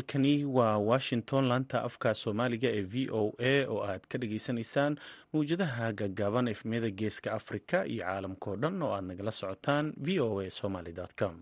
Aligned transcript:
halkani 0.00 0.44
waa 0.44 0.78
washington 0.78 1.44
laanta 1.48 1.82
afka 1.88 2.10
soomaaliga 2.20 2.68
ee 2.76 2.80
v 2.92 3.08
o 3.20 3.32
a 3.38 3.66
oo 3.72 3.80
aad 3.90 4.00
ka 4.10 4.16
dhageysanaysaan 4.22 4.98
mawjadaha 5.32 5.92
gaggaaban 6.00 6.48
efmiyada 6.54 6.90
geeska 7.00 7.32
afrika 7.38 7.78
iyo 7.92 8.04
caalamkao 8.04 8.56
dhan 8.62 8.82
oo 8.82 8.92
aad 8.96 9.04
nagala 9.10 9.30
socotaan 9.40 9.86
v 10.04 10.20
o 10.26 10.40
a 10.40 10.50
somaly 10.50 10.92
com. 11.20 11.34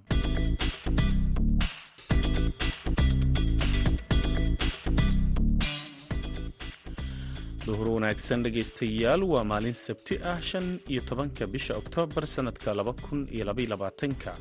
Duhur 7.67 7.89
wanaagsan 7.97 8.43
dhegaystayaal 8.47 9.23
waa 9.33 9.45
maalin 9.51 9.75
sabti 9.87 10.17
ah 10.33 10.41
shan 10.51 10.67
iyo 10.93 11.01
tobanka 11.09 11.47
bisha 11.55 11.77
oktoobar 11.81 12.25
sannadka 12.35 12.75
laba 12.79 12.93
kun 13.05 13.21
iyo 13.35 13.45
labayolabaatanka 13.49 14.33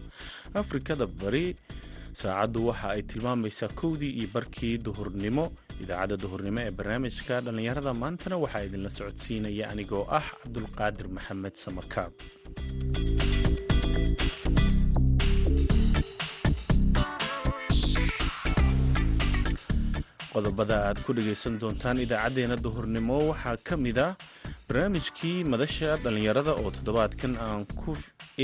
afrikada 0.61 1.05
bari 1.21 1.45
saacaddu 2.19 2.59
waxa 2.69 2.87
ay 2.95 3.01
tilmaamaysaa 3.11 3.71
kowdii 3.81 4.13
iyo 4.19 4.27
barkii 4.35 4.75
duhurnimo. 4.85 5.45
Idaacadda 5.83 6.15
duhurnimo 6.23 6.59
ee 6.65 6.71
barnaamijka 6.77 7.35
dhallinyarada 7.45 7.91
maantana 8.01 8.35
waxaa 8.43 8.65
idinla 8.67 8.89
socodsiinaya 8.97 9.65
anigoo 9.73 10.03
ah 10.19 10.25
cabdulqaadir 10.41 11.07
maxamed 11.15 11.55
samakaab 11.65 12.11
qodobada 20.33 20.75
aad 20.87 20.99
ku 21.05 21.11
dhegaysan 21.17 21.53
doontaan 21.61 21.97
idaacaddeenna 22.05 22.57
duhurnimo 22.65 23.17
waxaa 23.31 23.57
ka 23.67 23.75
mid 23.85 23.97
ah 24.07 24.11
barnaamijkii 24.67 25.37
madasha 25.51 25.89
dhallinyarada 26.03 26.51
oo 26.61 26.69
toddobaadkan 26.77 27.33
aan 27.47 27.63
ku 27.81 27.91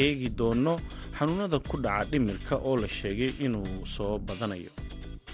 eegi 0.01 0.29
doono 0.39 0.73
xanuunada 1.17 1.57
ku 1.69 1.77
dhaca 1.77 2.05
dhimirka 2.11 2.55
oo 2.67 2.75
la 2.81 2.87
sheegay 2.87 3.31
inuu 3.45 3.85
soo 3.85 4.17
badanayo. 4.17 4.71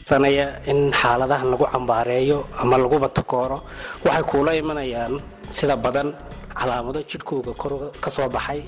Sanaya 0.09 0.59
in 0.67 0.91
xaaladahan 0.91 1.47
lagu 1.51 1.65
cambaareeyo 1.73 2.39
ama 2.61 2.75
laguba 2.77 3.07
takooro 3.09 3.63
waxay 4.03 4.23
kuula 4.31 4.51
imanayaan 4.61 5.15
sida 5.57 5.75
badan 5.77 6.11
calaamado 6.59 6.99
jidhkooga 7.09 7.53
kor 7.61 7.73
ka 8.03 8.09
soo 8.11 8.27
baxay 8.35 8.61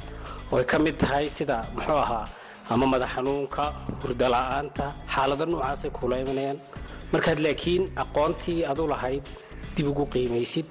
ooy 0.54 0.64
ka 0.64 0.80
mid 0.80 0.96
tahay 1.02 1.28
sida 1.30 1.58
muxuu 1.76 2.00
ahaa 2.06 2.26
ama 2.72 2.86
madax 2.88 3.10
xanuunka 3.16 3.64
hurdala-aanta 4.02 4.86
xaalado 5.14 5.46
noocaasay 5.46 5.92
kuula 5.92 6.16
imanayaan. 6.24 6.60
Markaad 7.12 7.40
laakiin 7.44 7.84
aqoontii 8.04 8.64
adu 8.72 8.88
lahayd 8.88 9.24
dib 9.76 9.88
ugu 9.92 10.06
qiimaysid 10.14 10.68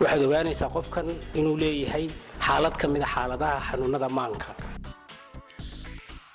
waxaad 0.00 0.22
ogaanaysaa 0.28 0.70
qofkan 0.76 1.06
inuu 1.38 1.56
leeyahay 1.62 2.06
xaalad 2.46 2.74
ka 2.80 2.86
mida 2.94 3.06
xaaladaha 3.14 3.58
xanuunada 3.68 4.08
maanka. 4.18 4.48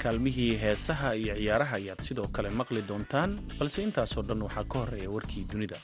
Kaalmihii 0.02 0.54
heesaha 0.64 1.10
iyo 1.22 1.34
ciyaaraha 1.40 1.76
ayaad 1.82 2.02
sidoo 2.08 2.28
kale 2.36 2.50
maqli 2.60 2.82
doontaan 2.90 3.32
balse 3.60 3.80
intaasoo 3.88 4.24
dhan 4.28 4.42
waxaa 4.48 4.64
ka 4.72 4.76
horreeya 4.80 5.10
warkii 5.16 5.44
dunida 5.52 5.78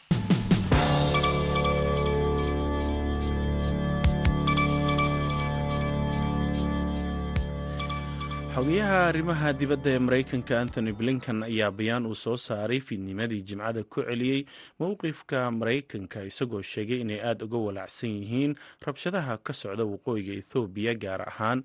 xogayaha 8.56 9.00
arrimaha 9.10 9.50
dibadda 9.60 9.90
ee 9.96 10.00
maraykanka 10.08 10.54
anthony 10.64 10.92
blinkan 11.00 11.40
ayaa 11.50 11.72
bayaan 11.78 12.06
uu 12.12 12.16
soo 12.16 12.38
saaray 12.48 12.80
fiidnimadii 12.88 13.42
jimcada 13.48 13.84
ku 13.84 14.00
celiyey 14.08 14.42
mowqifka 14.80 15.40
maraykanka 15.60 16.20
isagoo 16.30 16.62
sheegay 16.72 17.00
inay 17.04 17.20
aada 17.30 17.46
uga 17.46 17.58
walaacsan 17.68 18.10
yihiin 18.20 18.54
rabshadaha 18.88 19.34
ka 19.46 19.54
socda 19.62 19.84
waqooyiga 19.94 20.34
ethoobiya 20.42 20.94
gaar 21.04 21.22
ahaan 21.32 21.60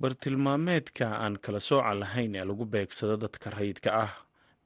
bartilmaameedka 0.00 1.06
aan 1.24 1.34
kala 1.44 1.60
sooca 1.68 1.94
lahayn 2.02 2.34
ee 2.40 2.44
lagu 2.50 2.64
beegsado 2.74 3.16
dadka 3.24 3.50
rayidka 3.56 3.90
ah 4.04 4.12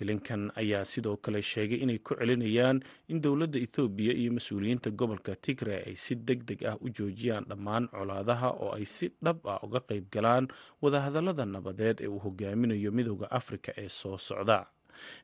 bilinkan 0.03 0.51
ayaa 0.63 0.85
sidoo 0.93 1.17
kale 1.25 1.39
sheegay 1.53 1.79
inay 1.87 1.99
ku 2.03 2.15
celinayaan 2.21 2.83
in 3.13 3.21
dowladda 3.25 3.59
ethoobiya 3.67 4.13
iyo 4.21 4.31
mas'uuliyiinta 4.39 4.91
gobolka 4.91 5.37
tigre 5.45 5.77
ay 5.87 5.95
si 6.05 6.15
deg 6.29 6.41
deg 6.49 6.61
ah 6.71 6.77
u 6.85 6.91
joojiyaan 6.99 7.45
dhammaan 7.51 7.87
colaadaha 7.95 8.49
oo 8.65 8.71
ay 8.79 8.85
si 8.95 9.07
dhab 9.25 9.39
ah 9.47 9.59
uga 9.67 9.81
qayb 9.91 10.05
galaan 10.15 10.49
wadahadallada 10.83 11.45
nabadeed 11.55 12.01
ee 12.03 12.11
uu 12.15 12.19
hogaaminayo 12.27 12.91
midooda 12.99 13.31
afrika 13.31 13.71
ee 13.83 13.89
soo 13.89 14.19
socda 14.19 14.59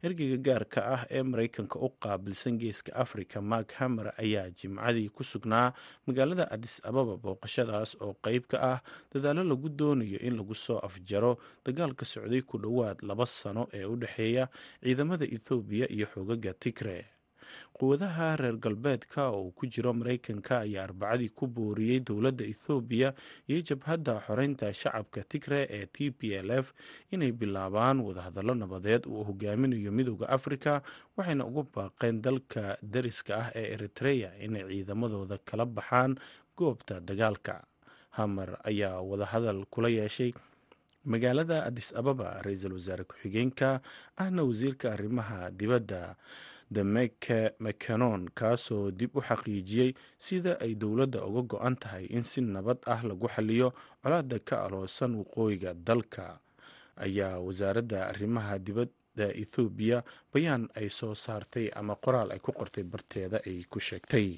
ergeyga 0.03 0.37
gaarka 0.49 0.81
ah 0.95 1.03
ee 1.11 1.23
maraykanka 1.23 1.79
u 1.79 1.89
qaabilsan 2.05 2.59
geeska 2.63 2.93
afrika 3.05 3.41
mark 3.41 3.73
hamer 3.81 4.13
ayaa 4.25 4.51
jimcadii 4.59 5.09
ku 5.09 5.25
sugnaa 5.25 5.73
magaalada 6.07 6.45
adis 6.55 6.81
ababa 6.85 7.17
booqashadaas 7.25 7.97
oo 8.01 8.15
qeyb 8.27 8.45
ka 8.53 8.59
ah 8.73 8.79
dadaalo 9.13 9.45
lagu 9.45 9.69
doonayo 9.69 10.19
in 10.29 10.37
lagu 10.41 10.55
soo 10.55 10.79
afjaro 10.89 11.33
dagaalka 11.65 12.05
socday 12.05 12.43
ku 12.43 12.59
dhowaad 12.59 12.99
laba 13.03 13.27
sano 13.27 13.69
ee 13.73 13.85
u 13.85 13.97
dhexeeya 13.97 14.49
ciidamada 14.83 15.25
ethoobiya 15.37 15.87
iyo 15.93 16.07
xoogaga 16.15 16.53
tigre 16.63 16.99
quwadaha 17.79 18.37
reer 18.37 18.57
galbeedka 18.57 19.29
oo 19.31 19.51
ku 19.57 19.67
jiro 19.67 19.93
maraykanka 19.95 20.61
ayaa 20.67 20.85
arbacadii 20.89 21.29
ku 21.39 21.47
booriyey 21.47 22.01
dowladda 22.01 22.45
ethoobiya 22.53 23.15
iyo 23.51 23.61
jabhadda 23.69 24.15
xoreynta 24.27 24.73
shacabka 24.81 25.23
tigre 25.31 25.61
ee 25.71 25.87
t 25.87 26.11
p 26.11 26.35
l 26.35 26.51
f 26.51 26.73
inay 27.15 27.33
bilaabaan 27.33 28.01
wadahadallo 28.07 28.55
nabadeed 28.55 29.07
uu 29.07 29.25
hogaaminayo 29.29 29.93
midooda 29.93 30.29
afrika 30.29 30.83
waxayna 31.17 31.47
ugu 31.47 31.63
baaqeen 31.75 32.23
dalka 32.23 32.79
dariska 32.83 33.33
ah 33.43 33.49
ee 33.61 33.67
eritreya 33.75 34.31
inay 34.45 34.65
ciidamadooda 34.71 35.39
kala 35.49 35.67
baxaan 35.67 36.19
goobta 36.59 37.01
dagaalka. 37.01 37.63
Hamer 38.19 38.59
ayaa 38.67 38.99
wadahadal 39.11 39.63
kula 39.71 39.89
yeeshay 39.89 40.33
magaalada 41.05 41.65
adis 41.69 41.95
ababa 42.01 42.43
ra'iisul 42.43 42.73
wasaare 42.77 43.05
ku-xigeenka 43.07 43.81
ahna 44.19 44.43
wasiirka 44.49 44.87
arrimaha 44.93 45.51
dibadda 45.55 46.17
demeke 46.71 47.53
mcanon 47.61 48.29
kaasoo 48.35 48.91
dib 48.91 49.17
u 49.17 49.21
xaqiijiyey 49.21 49.95
sida 50.19 50.53
ay 50.61 50.75
dowladda 50.75 51.25
uga 51.25 51.43
go-an 51.43 51.77
tahay 51.77 52.05
in 52.07 52.23
si 52.23 52.41
nabad 52.41 52.79
ah 52.87 53.01
lagu 53.09 53.29
xaliyo 53.29 53.73
colaada 54.03 54.39
ka 54.39 54.65
aloosan 54.67 55.15
waqooyiga 55.21 55.75
dalka. 55.75 56.39
Ayaa 56.97 57.39
wasaaradda 57.39 58.07
arrimaha 58.11 58.59
dibadda 58.59 59.27
ethoobiya 59.43 60.03
bayaan 60.33 60.69
ay 60.75 60.89
soo 60.91 61.15
saartay 61.15 61.71
ama 61.75 61.95
qoraal 61.97 62.31
ay 62.33 62.39
ku 62.39 62.53
qortay 62.53 62.85
barteeda 62.85 63.39
ay 63.47 63.65
ku 63.71 63.79
sheegtay. 63.81 64.37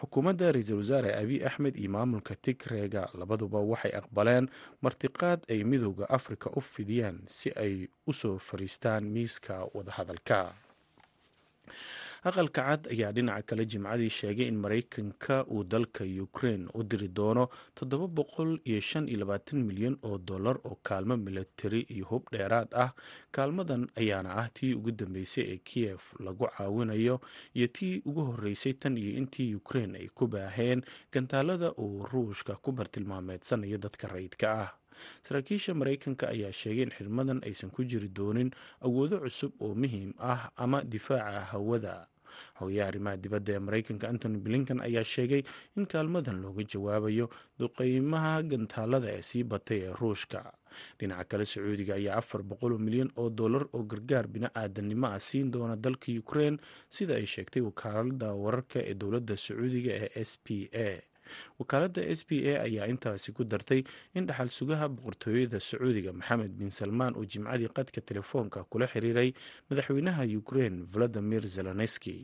Xukuumadda 0.00 0.52
ra'iisul 0.52 0.76
wasaare 0.84 1.10
abiy 1.16 1.40
axmed 1.48 1.76
iyo 1.76 1.90
maamulka 1.90 2.36
tigreega 2.36 3.08
labaduba 3.18 3.58
waxay 3.64 3.92
aqbaleen 4.00 4.48
martiqaad 4.84 5.40
ay 5.48 5.64
midooda 5.64 6.04
afrika 6.08 6.50
u 6.56 6.60
fidiyaan 6.60 7.24
si 7.26 7.48
ay 7.56 7.88
u 8.06 8.12
soo 8.12 8.36
fariistaan 8.38 9.04
miiska 9.14 9.64
wadahadalka 9.74 10.52
aqalka 12.28 12.62
cad 12.66 12.82
ayaa 12.92 13.12
dhinaca 13.12 13.42
kale 13.48 13.64
jimcadii 13.66 14.08
sheegay 14.18 14.48
in 14.48 14.56
maraykanka 14.64 15.44
uu 15.54 15.64
dalka 15.64 16.04
ukraine 16.26 16.64
u 16.74 16.82
diri 16.82 17.08
doono 17.08 17.48
toddoba 17.74 18.06
boqol 18.08 18.50
iyo 18.64 18.80
shan 18.80 19.08
iyo 19.08 19.18
labaatan 19.22 19.60
milyan 19.68 19.96
oo 20.08 20.18
dollar 20.18 20.56
oo 20.64 20.78
kaalmo 20.82 21.16
militari 21.16 21.80
iyo 21.94 22.04
hub 22.10 22.24
dheeraad 22.32 22.68
ah. 22.74 22.90
Kaalmadan 23.34 23.88
ayaana 24.00 24.30
ah 24.40 24.48
tii 24.56 24.74
ugu 24.74 24.90
dambeysay 24.92 25.44
ee 25.52 25.58
kiev 25.68 26.00
lagu 26.24 26.48
caawinayo 26.56 27.20
iyo 27.54 27.66
tii 27.76 28.02
ugu 28.08 28.22
horeysay 28.30 28.72
tan 28.72 28.96
iyo 28.96 29.12
intii 29.20 29.54
ukraine 29.54 29.98
ay 29.98 30.08
ku 30.08 30.26
baaheen. 30.26 30.80
Gantaalada 31.12 31.72
uu 31.78 32.06
ruushka 32.12 32.54
ku 32.56 32.72
bartilmaameedsanayo 32.72 33.78
dadka 33.78 34.08
rayidka 34.08 34.46
ah 34.64 34.70
saraakiisha 35.26 35.74
maraykanka 35.74 36.28
ayaa 36.34 36.52
sheegay 36.52 36.82
in 36.86 36.90
xirmadan 36.98 37.40
aysan 37.48 37.70
ku 37.70 37.84
jiri 37.84 38.08
doonin 38.08 38.50
awoodo 38.80 39.18
cusub 39.24 39.52
oo 39.60 39.74
muhiim 39.74 40.12
ah 40.18 40.50
ama 40.56 40.84
difaaca 40.84 41.40
hawada. 41.52 42.06
Xogayaha 42.58 42.88
arrimaha 42.90 43.16
dibadda 43.16 43.52
ee 43.54 43.58
maraykanka 43.66 44.08
antony 44.10 44.38
blinkan 44.42 44.80
ayaa 44.82 45.04
sheegay 45.06 45.42
in 45.78 45.86
kaalmadan 45.86 46.42
looga 46.42 46.64
jawaabayo 46.72 47.26
duqeymaha 47.58 48.32
gantaalada 48.50 49.08
ee 49.18 49.22
sii 49.22 49.44
batay 49.52 49.80
ee 49.86 49.92
ruushka. 50.00 50.40
Dhinaca 50.98 51.24
kale 51.30 51.44
sacuudiga 51.46 51.94
ayaa 51.94 52.18
afar 52.18 52.42
boqol 52.42 52.74
milyan 52.86 53.10
oo 53.16 53.30
dollar 53.30 53.64
oo 53.72 53.82
gargaar 53.86 54.26
bini-aadanimo 54.26 55.06
ah 55.06 55.20
siin 55.22 55.50
doona 55.54 55.76
dalka 55.78 56.10
ukraine 56.22 56.58
sida 56.90 57.14
ay 57.20 57.26
sheegtay 57.34 57.62
wakaalada 57.62 58.34
wararka 58.34 58.78
ee 58.82 58.94
dowladda 58.98 59.36
sacuudiga 59.38 59.92
ee 60.02 60.10
s 60.28 60.32
p 60.44 60.66
a 60.74 60.88
wakaaladda 61.58 62.02
s 62.18 62.20
b 62.28 62.30
a 62.52 62.62
ayaa 62.66 62.86
intaasi 62.92 63.32
ku 63.32 63.44
dartay 63.44 63.82
in 64.14 64.26
dhaxal 64.26 64.48
sugaha 64.48 64.88
boqortooyada 64.88 65.60
sacuudiga 65.60 66.12
maxamed 66.12 66.52
bin 66.60 66.70
salmaan 66.70 67.14
uu 67.16 67.24
jimcadii 67.32 67.68
qadka 67.78 68.00
telefoonka 68.00 68.64
kula 68.64 68.86
xiriiray 68.86 69.32
madaxweynaha 69.70 70.22
ukraine 70.40 70.82
valadimir 70.92 71.46
zeloneski 71.46 72.16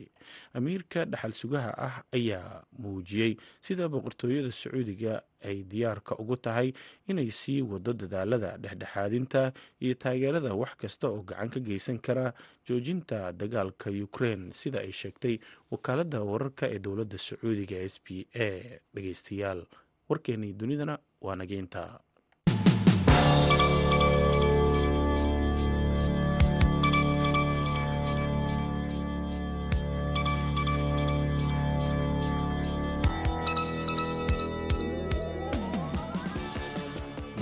amiirka 0.53 1.05
dhaxal 1.05 1.33
sugaha 1.41 1.71
ah 1.87 1.95
ayaa 2.11 2.63
muujiyey 2.79 3.37
sida 3.61 3.89
boqortooyada 3.89 4.51
sacuudiga 4.51 5.21
ay 5.49 5.63
diyaarka 5.71 6.15
ugu 6.21 6.35
tahay 6.37 6.73
inay 7.07 7.29
sii 7.31 7.61
wado 7.61 7.93
dadaalada 7.93 8.57
dhexdhexaadinta 8.57 9.53
iyo 9.79 9.93
taageerada 9.93 10.53
wax 10.53 10.73
kasta 10.81 11.07
oo 11.09 11.21
gacan 11.21 11.49
ka 11.49 11.59
geysan 11.59 11.99
kara 11.99 12.33
joojinta 12.67 13.31
dagaalka 13.33 13.89
ukraine. 14.07 14.51
Sida 14.51 14.79
ay 14.85 14.91
sheegtay 14.91 15.35
wakaaladda 15.71 16.21
wararka 16.21 16.65
ee 16.75 16.79
dowladda 16.79 17.17
sacuudiga 17.17 17.77
s 17.93 17.95
b 18.05 18.25
a 18.33 18.47
dhegeystayaal 18.93 19.61
warkeenii 20.09 20.53
dunidana 20.53 20.99
waa 21.21 21.35
nageynta 21.35 21.99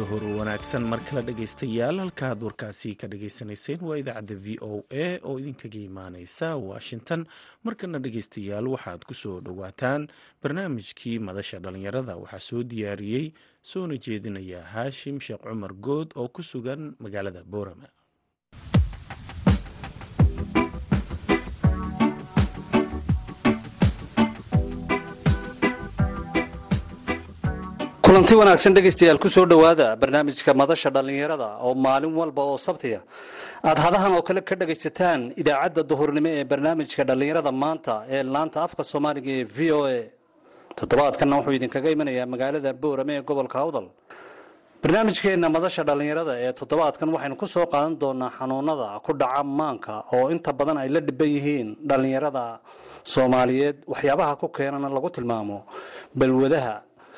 wanaagsan 0.08 0.84
mar 0.88 1.00
kale 1.04 1.22
dhegaystayaal 1.28 2.00
halkaad 2.00 2.44
warkaasi 2.44 2.96
ka 2.96 3.08
dhagaysanayseen 3.08 3.82
waa 3.84 3.98
idaacadda 4.00 4.36
v 4.36 4.56
o 4.62 4.84
a 4.90 5.20
oo 5.24 5.40
idinkaga 5.40 5.80
imaaneysa 5.80 6.56
washington. 6.56 7.26
Markana 7.64 8.00
dhegaystayaal 8.00 8.68
waxaad 8.68 9.04
ku 9.06 9.14
soo 9.14 9.42
dhowaataan 9.42 10.08
barnaamijkii 10.44 11.20
madasha 11.20 11.60
dhallinyarada. 11.60 12.16
Waxaa 12.16 12.40
soo 12.40 12.64
diyaariyey 12.64 13.34
soona 13.62 13.98
jeedinaya 13.98 14.64
haashim 14.64 15.20
sheekh 15.20 15.44
cumar 15.44 15.74
good 15.74 16.14
oo 16.16 16.28
ku 16.28 16.44
sugan 16.44 16.96
magaalada 17.00 17.44
boorama 17.44 17.88
kulanti 28.20 28.36
wanaagsan 28.36 28.74
dhegaystayaal 28.76 29.16
ku 29.18 29.30
soo 29.32 29.46
dhowaada 29.48 29.96
barnaamijka 29.96 30.52
madasha 30.54 30.90
dhallinyarada 30.92 31.64
oo 31.64 31.72
maalin 31.74 32.12
walba 32.20 32.44
oo 32.52 32.58
sabtiya 32.60 33.00
aada 33.64 33.80
hadahan 33.80 34.12
oo 34.20 34.22
kale 34.28 34.42
ka 34.44 34.56
dhagaysataan 34.60 35.32
idaacadda 35.40 35.88
duhurnimo 35.88 36.28
ee 36.28 36.44
barnaamijka 36.44 37.04
dhallinyarada 37.08 37.52
maanta 37.64 38.04
ee 38.12 38.24
laanta 38.24 38.60
afka 38.68 38.84
soomaaliga 38.84 39.32
ee 39.40 39.46
v 39.56 39.72
o 39.72 39.88
a. 39.88 40.12
Toddobaadkanna 40.76 41.36
wuxuu 41.40 41.56
idinkaga 41.60 41.90
imanayaa 41.96 42.26
magaalada 42.34 42.74
boorame 42.82 43.14
ee 43.18 43.24
gobolka 43.24 43.58
awdal. 43.64 43.88
Barnaamijkeenna 44.84 45.48
madasha 45.56 45.84
dhallinyarada 45.88 46.34
ee 46.44 46.52
toddobaadkan 46.60 47.08
waxaynu 47.16 47.36
ku 47.40 47.48
soo 47.48 47.66
qaadan 47.72 47.96
doonaa 48.02 48.32
xanuunada 48.38 49.00
ku 49.06 49.12
dhaca 49.16 49.44
maanka 49.44 50.04
oo 50.12 50.28
inta 50.36 50.52
badan 50.52 50.78
ay 50.84 50.90
la 50.92 51.00
dhiban 51.00 51.30
yihiin 51.36 51.70
dhallinyarada 51.90 52.60
soomaaliyeed. 53.14 53.78
Waxyaabaha 53.88 54.36
ku 54.42 54.48
keenana 54.52 54.90
lagu 54.92 55.08
tilmaamo. 55.10 55.64
Balwadaha 56.20 56.76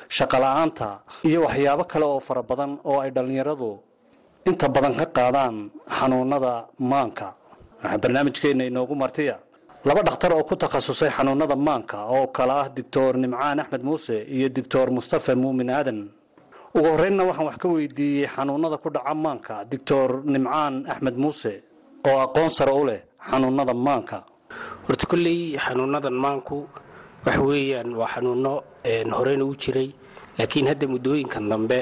shaqola'aanta 0.08 0.88
iyo 1.28 1.42
waxyaabo 1.46 1.84
kale 1.84 2.04
oo 2.06 2.20
fara 2.20 2.42
badan 2.42 2.78
oo 2.84 2.98
ay 3.00 3.10
dhallinyaradu 3.10 3.70
inta 4.48 4.66
badan 4.68 4.94
ka 5.00 5.06
qaadaan 5.06 5.70
xanuunada 5.98 6.66
maanka. 6.78 7.34
Waxaa 7.82 7.98
barnaamijkeenna 8.02 8.64
inoogu 8.70 8.94
martiya 8.94 9.36
laba 9.84 10.02
dhakhtar 10.06 10.32
oo 10.34 10.44
ku 10.44 10.54
takhasusay 10.56 11.10
xanuunada 11.10 11.56
maanka 11.56 11.98
oo 12.14 12.26
kale 12.36 12.52
ah 12.52 12.68
doctor 12.68 13.16
nimcaan 13.16 13.60
axmed 13.60 13.82
muuse 13.82 14.16
iyo 14.36 14.48
doctor 14.48 14.90
mustafa 14.90 15.34
muumin 15.34 15.70
aadan. 15.70 16.10
Ugu 16.74 16.88
horreynna 16.94 17.24
waxaan 17.28 17.46
wax 17.46 17.56
ka 17.62 17.68
weydiiyey 17.68 18.26
xanuunada 18.34 18.76
ku 18.82 18.88
dhaca 18.90 19.14
maanka 19.14 19.54
doctor 19.70 20.22
nimcaan 20.24 20.74
axmed 20.92 21.16
muuse 21.22 21.52
oo 22.06 22.18
aqoon 22.26 22.48
sare 22.50 22.72
u 22.72 22.84
leh 22.86 23.00
xanuunada 23.30 23.74
maanka. 23.74 24.18
Horta 24.86 25.06
kolley 25.10 25.56
xanuunadan 25.64 26.14
maanku 26.24 26.66
waxa 27.24 27.42
weeyaan 27.42 27.94
waa 27.94 28.06
xanuuno 28.06 28.52
horeyna 29.18 29.44
u 29.44 29.54
jiray. 29.56 29.90
Laakiin 30.38 30.66
hadda 30.68 30.86
muddooyinkan 30.86 31.48
dambe 31.48 31.78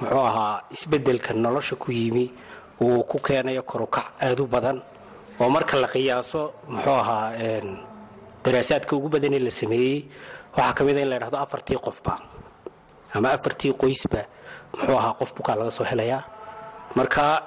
muxuu 0.00 0.24
ahaa 0.30 0.62
isbeddelka 0.70 1.34
nolosha 1.34 1.76
ku 1.76 1.92
yimi. 1.92 2.32
Uu 2.80 3.02
ku 3.04 3.18
keenayo 3.18 3.62
korukac 3.62 4.06
aad 4.20 4.40
u 4.40 4.46
badan. 4.46 4.82
Oo 5.40 5.48
marka 5.48 5.76
la 5.76 5.88
qiyaaso 5.88 6.52
muxuu 6.68 6.98
ahaa 7.02 7.32
daraasaadka 8.44 8.96
ugu 8.96 9.08
badanee 9.08 9.38
la 9.38 9.50
sameeyey. 9.50 10.08
Waxaa 10.56 10.74
ka 10.74 10.84
mid 10.84 10.96
a 10.96 11.00
in 11.00 11.08
la 11.08 11.16
ydhahdo 11.16 11.38
afartii 11.38 11.78
qofba 11.78 12.14
ama 13.14 13.32
afartii 13.36 13.72
qoysba 13.72 14.24
muxuu 14.72 14.96
ahaa 14.96 15.14
qof 15.18 15.34
bukaa 15.36 15.56
laga 15.56 15.70
soo 15.70 15.84
helayaa 15.84 16.24
marka 16.96 17.42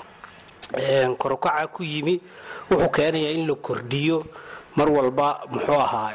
korukaca 1.20 1.66
ku 1.70 1.82
yimi 1.82 2.20
wuxuu 2.70 2.90
keenayaa 2.90 3.34
in 3.38 3.46
la 3.46 3.54
kordhiyo 3.54 4.24
mar 4.78 4.88
walba 4.96 5.28
muxuu 5.52 5.80
ahaa 5.86 6.10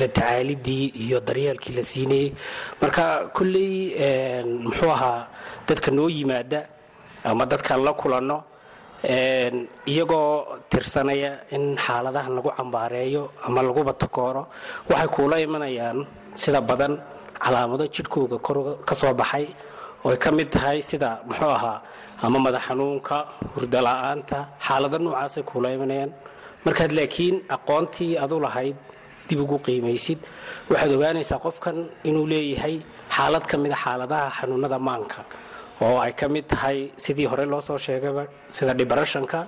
la 0.00 0.06
tacaalidii 0.16 0.86
iyo 1.04 1.18
daryeelkii 1.28 1.74
la 1.78 1.82
siinayey 1.90 2.28
marka 2.80 3.04
kolley 3.36 3.72
muxuu 4.66 4.90
ahaa 4.96 5.20
dadka 5.68 5.90
noo 5.96 6.08
yimaada 6.16 6.60
ama 7.30 7.44
dadkaan 7.52 7.80
la 7.86 7.92
kulanno 8.00 8.38
iyagoo 9.92 10.58
tirsanaya 10.70 11.30
in 11.54 11.76
xaaladahan 11.84 12.32
lagu 12.36 12.50
cambaareeyo 12.58 13.22
ama 13.46 13.60
laguba 13.62 13.92
takooro 14.02 14.42
waxay 14.90 15.08
kuula 15.14 15.36
imanayaan 15.46 15.98
sida 16.42 16.60
badan 16.60 16.94
calaamado 17.44 17.84
jidhkooga 17.94 18.38
ka 18.88 18.94
soo 19.00 19.14
baxay 19.20 19.46
ooy 20.04 20.16
ka 20.22 20.30
mid 20.36 20.48
tahay 20.54 20.78
sida 20.90 21.10
muxuu 21.28 21.50
ahaa 21.58 21.78
ama 22.22 22.38
madax 22.46 22.62
xanuunka 22.68 23.16
hurdala-aanta 23.54 24.38
xaalado 24.66 24.96
noocaasay 25.04 25.42
kuula 25.50 25.68
imanayaan 25.76 26.10
markaad 26.64 26.92
laakiin 26.98 27.36
aqoontii 27.56 28.12
adu 28.24 28.36
lahayd 28.46 28.76
dib 29.28 29.38
ugu 29.44 29.56
qiimaysid 29.66 30.18
waxaad 30.70 30.90
ogaanaysaa 30.96 31.40
qofkan 31.46 31.76
inuu 32.08 32.26
leeyahay 32.32 32.76
xaalad 33.16 33.44
ka 33.50 33.56
mida 33.62 33.76
xaaladaha 33.84 34.26
xanuunada 34.38 34.78
maanka 34.88 35.20
oo 35.86 35.96
ay 36.04 36.12
ka 36.20 36.26
mid 36.34 36.44
tahay 36.52 36.78
sidii 37.04 37.26
hore 37.30 37.44
loo 37.52 37.60
soo 37.68 37.78
sheegaba 37.86 38.22
sida 38.56 38.72
dhibarashanka 38.78 39.40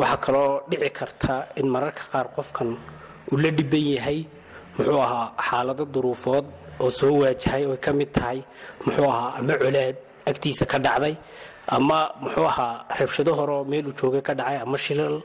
waxaa 0.00 0.20
kaloo 0.24 0.50
dhici 0.70 0.90
karta 0.98 1.34
in 1.60 1.66
mararka 1.74 2.02
qaar 2.12 2.26
qofkan 2.36 2.68
uu 3.32 3.36
la 3.42 3.50
dhiban 3.58 3.86
yahay 3.96 4.18
muxuu 4.76 5.00
ahaa 5.06 5.26
xaalado 5.48 5.84
duruufood 5.94 6.44
oo 6.84 6.90
soo 6.98 7.14
waajahay 7.22 7.62
oo 7.70 7.76
ka 7.84 7.90
mid 7.98 8.10
tahay 8.16 8.38
muxuu 8.84 9.08
ahaa 9.14 9.30
ama 9.38 9.54
colaad 9.62 9.96
agtiisa 10.30 10.64
ka 10.72 10.78
dhacday 10.86 11.14
ama 11.76 11.98
muxuu 12.22 12.46
ahaa 12.52 12.74
rabshado 12.98 13.32
horeoo 13.38 13.62
meeluu 13.70 13.94
joogay 14.00 14.22
ka 14.28 14.32
dhacay 14.38 14.58
ama 14.64 14.76
shilal 14.84 15.16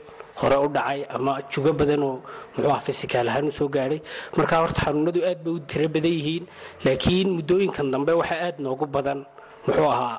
hore 0.42 0.56
u 0.64 0.68
dhacay 0.76 1.00
ama 1.16 1.32
jugo 1.52 1.70
badanoo 1.80 2.14
muxuu 2.54 2.70
aha 2.74 2.80
fisikaal 2.86 3.28
ahaan 3.30 3.46
u 3.50 3.52
soo 3.58 3.68
gaadhay 3.76 4.00
marka 4.36 4.54
horta 4.62 4.80
xanuunadu 4.86 5.20
aad 5.30 5.38
bay 5.44 5.52
u 5.58 5.60
tiro 5.70 5.86
badan 5.94 6.12
yihiin 6.18 6.44
laakiin 6.84 7.28
muddooyinkan 7.36 7.86
dambe 7.94 8.12
waxaa 8.20 8.40
aad 8.46 8.56
noogu 8.64 8.86
badan 8.96 9.18
muxuu 9.66 9.88
ahaa 9.94 10.16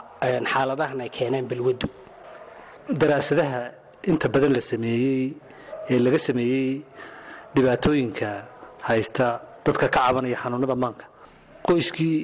xaaladahan 0.52 1.00
ay 1.06 1.10
keeneen 1.18 1.46
balwadu 1.52 1.88
daraasadaha 3.02 3.62
inta 4.12 4.28
badan 4.34 4.52
la 4.58 4.62
sameeyey 4.72 5.24
ee 5.92 6.00
laga 6.06 6.20
sameeyey 6.28 6.70
dhibaatooyinka 7.56 8.30
haysta 8.90 9.26
dadka 9.66 9.88
ka 9.88 10.00
cabanaya 10.06 10.38
xanuunada 10.44 10.76
maanka. 10.84 11.06
Qoyskii 11.68 12.16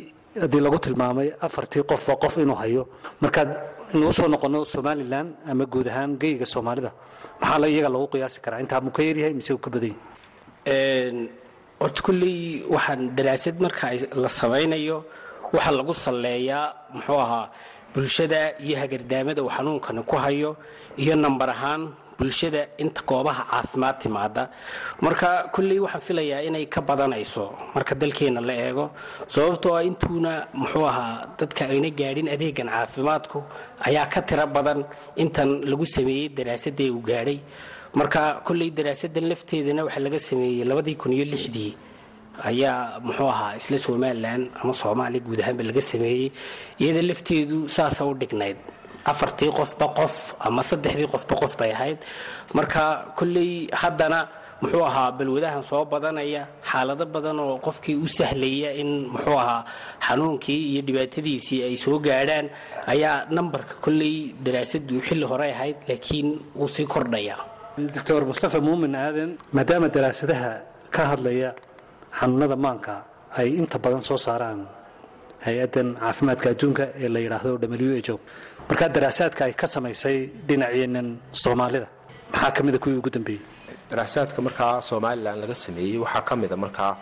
haddii 0.42 0.62
lagu 0.66 0.78
tilmaamay 0.86 1.28
afartii 1.46 1.84
qofba 1.92 2.14
qof 2.24 2.34
inuu 2.44 2.58
hayo. 2.62 2.84
Markaad 3.24 3.50
inuu 3.94 4.14
soo 4.18 4.28
noqono 4.34 4.60
somalilan 4.74 5.28
ama 5.52 5.66
guud 5.74 5.88
ahaan 5.92 6.12
geyga 6.22 6.46
soomaalida. 6.54 6.92
Maxaa 7.42 7.68
iyaga 7.74 7.90
lagu 7.96 8.08
qiyaasi 8.14 8.40
karaa? 8.44 8.60
Intaa 8.64 8.82
muu 8.86 8.92
ka 8.98 9.02
yaryahay 9.08 9.34
mise 9.40 9.52
uu 9.54 9.62
ka 9.66 9.70
badan 9.74 9.94
yahay? 9.94 11.30
Horta 11.82 12.02
kulley 12.06 12.38
waxaan 12.76 13.02
daraasad 13.18 13.56
marka 13.66 13.88
la 14.24 14.30
samaynayo 14.40 14.98
waxaa 15.54 15.74
lagu 15.80 15.94
salleeyaa 16.06 16.66
muxuu 16.96 17.20
ahaa 17.26 17.46
bulshada 17.94 18.40
iyo 18.66 18.76
hagardaamada 18.82 19.42
uu 19.44 19.50
xanuunkani 19.58 20.02
ku 20.10 20.16
hayo 20.24 20.52
iyo 21.04 21.16
nambar 21.16 21.50
ahaan 21.56 21.82
bulshada 22.20 22.62
inta 22.84 23.02
goobaha 23.10 23.44
caafimaad 23.52 23.96
timaada 24.04 24.44
marka 25.06 25.30
kulley 25.56 25.80
waxaan 25.86 26.04
filayaa 26.08 26.42
inay 26.48 26.66
ka 26.76 26.82
badanayso 26.90 27.46
marka 27.76 27.94
dalkeenna 28.02 28.42
la 28.50 28.54
eego 28.68 28.86
sababtoo 29.36 29.74
ah 29.80 29.84
intuuna 29.90 30.32
muxuu 30.62 30.86
ahaa 30.92 31.16
dadka 31.40 31.62
ayna 31.74 31.90
gaadhin 32.00 32.28
adeegan 32.36 32.70
caafimaadku 32.76 33.40
ayaa 33.88 34.06
ka 34.14 34.20
tiro 34.30 34.46
badan 34.58 34.80
intan 35.24 35.50
lagu 35.72 35.86
sameeyey 35.96 36.30
daraasadee 36.38 36.90
uu 36.96 37.02
gaadhay. 37.10 37.40
Marka 38.00 38.22
kulley 38.48 38.70
daraasadan 38.78 39.26
lafteedana 39.32 39.82
waxaa 39.88 40.04
laga 40.06 40.20
sameeyey 40.30 40.64
labadii 40.72 40.96
kun 41.02 41.14
iyo 41.18 41.26
lixdii 41.34 41.72
ayaa 42.50 43.00
muxuu 43.06 43.30
ahaa 43.34 43.56
isla 43.60 43.78
somalilan 43.78 44.42
ama 44.62 44.74
soomaaliya 44.82 45.24
guud 45.28 45.40
ahaanba 45.44 45.64
laga 45.70 45.82
sameeyey. 45.82 46.32
Iyada 46.82 47.02
lafteedu 47.10 47.58
saasa 47.76 48.06
u 48.06 48.14
dhignayd. 48.22 48.58
Afartii 49.12 49.52
qofba 49.60 49.88
qof 50.00 50.16
ama 50.48 50.62
saddexdii 50.70 51.08
qofba 51.14 51.36
qof 51.42 51.54
bay 51.60 51.72
ahayd. 51.78 51.98
Marka 52.58 52.84
kolley 53.18 53.68
haddana 53.82 54.20
muxuu 54.62 54.84
ahaa 54.90 55.12
balwadahan 55.18 55.64
soo 55.64 55.86
badanaya 55.92 56.42
xaalado 56.70 57.06
badan 57.06 57.40
oo 57.40 57.58
qofkii 57.66 57.96
u 57.96 58.08
sahlaya 58.18 58.70
in 58.82 58.90
muxuu 59.14 59.38
ahaa 59.44 59.64
xanuunkii 60.08 60.62
iyo 60.72 60.82
dhibaatadiisii 60.88 61.60
ay 61.68 61.76
soo 61.78 62.00
gaadhaan 62.00 62.50
ayaa 62.94 63.26
nambarka 63.36 63.74
kolley 63.86 64.34
daraasadu 64.46 64.96
xilli 65.08 65.26
hore 65.32 65.48
ahayd 65.56 65.78
laakiin 65.90 66.30
wuu 66.60 66.68
sii 66.76 66.86
kordhaya 66.94 67.38
doctor 67.96 68.26
mustafa 68.28 68.60
muumin 68.68 68.96
aadan 68.96 69.32
maadaama 69.56 69.88
daraasadaha 69.96 70.52
ka 70.96 71.02
hadlaya 71.12 71.50
xanuunada 72.18 72.56
maanka 72.66 72.94
ay 73.40 73.50
inta 73.62 73.78
badan 73.84 74.02
soo 74.10 74.18
saaraan 74.28 74.60
hay'addan 75.46 75.88
caafimaadka 76.02 76.48
adduunka 76.54 76.84
ee 77.04 77.10
la 77.14 77.20
yidhaahdo 77.26 77.52
w 77.72 78.00
h 78.08 78.10
o. 78.14 78.20
Markaa 78.70 78.90
daraasaadka 78.96 79.42
ay 79.48 79.54
ka 79.62 79.68
samaysay 79.76 80.18
dhinaceenan 80.48 81.08
soomaalida. 81.44 81.88
Maxaa 82.34 82.52
ka 82.56 82.62
mida 82.66 82.78
kuwii 82.84 82.98
ugu 83.02 83.10
dambeeyey? 83.16 83.42
Daraasaadka 83.92 84.40
markaa 84.48 84.74
somalilan 84.90 85.36
laga 85.44 85.56
sameeyey 85.66 85.98
waxaa 86.04 86.24
ka 86.30 86.34
mida 86.42 86.56
markaa 86.66 86.94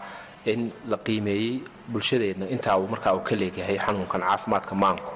in 0.52 0.62
la 0.92 0.98
qiimeeyey 1.06 1.52
bulshadeenna 1.92 2.46
intaa 2.56 2.76
uu 2.82 2.88
markaa 2.94 3.14
uu 3.18 3.24
ka 3.30 3.34
leegyahay 3.42 3.78
xanuunkan 3.86 4.22
caafimaadka 4.28 4.74
maanku. 4.84 5.12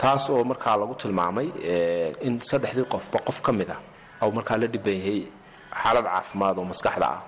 Taas 0.00 0.24
oo 0.32 0.42
markaa 0.52 0.76
lagu 0.80 0.94
tilmaamay 1.02 1.48
in 2.26 2.34
saddexdii 2.50 2.86
qofba 2.92 3.18
qof 3.26 3.38
ka 3.46 3.52
mid 3.58 3.70
a 3.74 3.76
au 4.22 4.28
markaa 4.38 4.56
la 4.62 4.66
dhiban 4.74 4.96
yahay 5.00 5.20
xaalad 5.82 6.04
caafimaad 6.14 6.56
oo 6.60 6.64
maskaxda 6.72 7.06
ah 7.16 7.20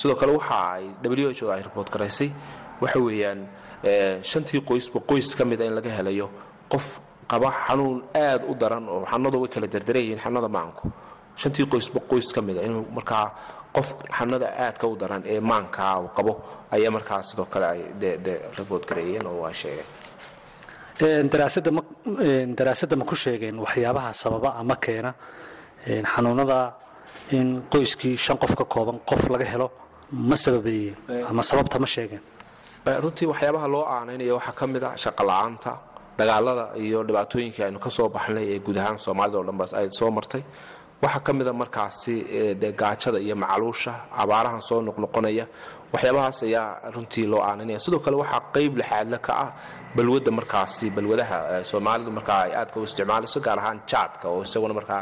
sidoo 0.00 0.16
kale 0.20 0.32
waxa 0.38 0.56
ay 0.76 0.84
w 1.02 1.30
h 1.38 1.42
o 1.44 1.46
ay 1.54 1.62
riboort 1.66 1.88
garaysay 1.94 2.30
waxa 2.82 2.98
weeyaan 3.06 3.40
shantii 4.30 4.60
qoysba 4.68 4.98
qoys 5.10 5.28
ka 5.38 5.44
mida 5.50 5.64
in 5.68 5.74
laga 5.78 5.90
helayo 5.98 6.26
qof 6.72 6.86
qaba 7.30 7.48
xanuun 7.66 7.98
aad 8.26 8.42
u 8.50 8.52
daran 8.62 8.84
oo 8.94 9.02
xanuunadu 9.10 9.36
way 9.42 9.50
kala 9.54 9.66
dardaran 9.74 10.02
yihiin 10.04 10.20
xanuunada 10.24 10.48
maanku. 10.58 10.84
Shantii 11.40 11.66
qoysba 11.72 11.98
qoys 12.10 12.28
ka 12.34 12.40
mida 12.48 12.60
inuu 12.68 12.84
markaa 12.96 13.26
qof 13.76 13.88
xanuunada 14.16 14.46
aadka 14.64 14.84
u 14.92 14.94
daran 15.02 15.22
ee 15.32 15.40
maankaa 15.50 15.92
uu 16.02 16.10
qabo 16.16 16.32
ayaa 16.74 16.90
markaa 16.96 17.20
sidoo 17.28 17.46
kale 17.52 17.66
ay 17.74 17.80
de 18.00 18.32
rabood 18.58 18.82
gareeyeen 18.88 19.26
oo 19.30 19.38
waa 19.44 19.52
sheegeen 19.60 21.28
daraasadda 22.58 22.96
ma 23.00 23.04
ku 23.10 23.14
sheegeen 23.16 23.56
waxyaabaha 23.64 24.10
sababa 24.22 24.48
ama 24.60 24.76
keena? 24.84 25.10
Xanuunada 26.12 26.58
in 27.38 27.48
qoyskii 27.72 28.16
shan 28.24 28.36
qof 28.42 28.52
ka 28.60 28.64
kooban 28.74 28.96
qof 29.10 29.22
laga 29.34 29.44
helo 29.52 29.68
ma 30.28 30.36
sababeeyeen 30.44 30.96
ama 31.30 31.42
sababta 31.50 31.76
ma 31.84 31.86
sheegeen 31.94 32.22
runtii 33.04 33.26
waxyaabaha 33.32 33.66
loo 33.74 33.84
aanaynayo 33.94 34.34
waxaa 34.38 34.54
ka 34.60 34.64
mid 34.72 34.82
a 34.88 34.90
shaqola'aanta 35.04 35.72
dagaalada 36.18 36.64
iyo 36.84 36.98
dhibaatooyinkii 37.08 37.62
aynu 37.68 37.78
ka 37.84 37.90
soo 37.96 38.08
baxnay 38.14 38.44
ee 38.54 38.58
guud 38.66 38.76
ahaan 38.82 38.98
soomaalida 39.06 39.38
o 39.40 39.44
dhan 39.48 39.56
baas 39.60 39.72
ay 39.78 39.86
soo 39.98 40.10
martay 40.18 40.42
waxaa 41.04 41.22
ka 41.26 41.30
mida 41.38 41.52
markaasi 41.62 42.14
de 42.62 42.68
gaajada 42.80 43.18
iyo 43.26 43.34
macaluusha 43.42 43.92
abaarahan 44.22 44.60
soo 44.68 44.80
noqnoqonaya 44.88 45.44
waxyaabahaas 45.92 46.38
ayaa 46.48 46.66
runtii 46.94 47.26
loo 47.32 47.40
aananaya 47.48 47.78
sidoo 47.84 48.00
kale 48.04 48.16
waxaa 48.22 48.40
qeyb 48.54 48.72
lixaadle 48.80 49.18
ka 49.26 49.32
ah 49.44 49.50
balwadda 49.96 50.30
markaasi 50.38 50.86
balwadaha 50.96 51.36
soomaalidu 51.70 52.10
markaa 52.18 52.40
ay 52.46 52.52
aadka 52.60 52.76
u 52.80 52.84
isticmaalayso 52.88 53.38
gaar 53.46 53.58
ahaan 53.62 53.78
jaadka 53.90 54.24
oo 54.34 54.40
isaguna 54.46 54.74
markaa 54.80 55.00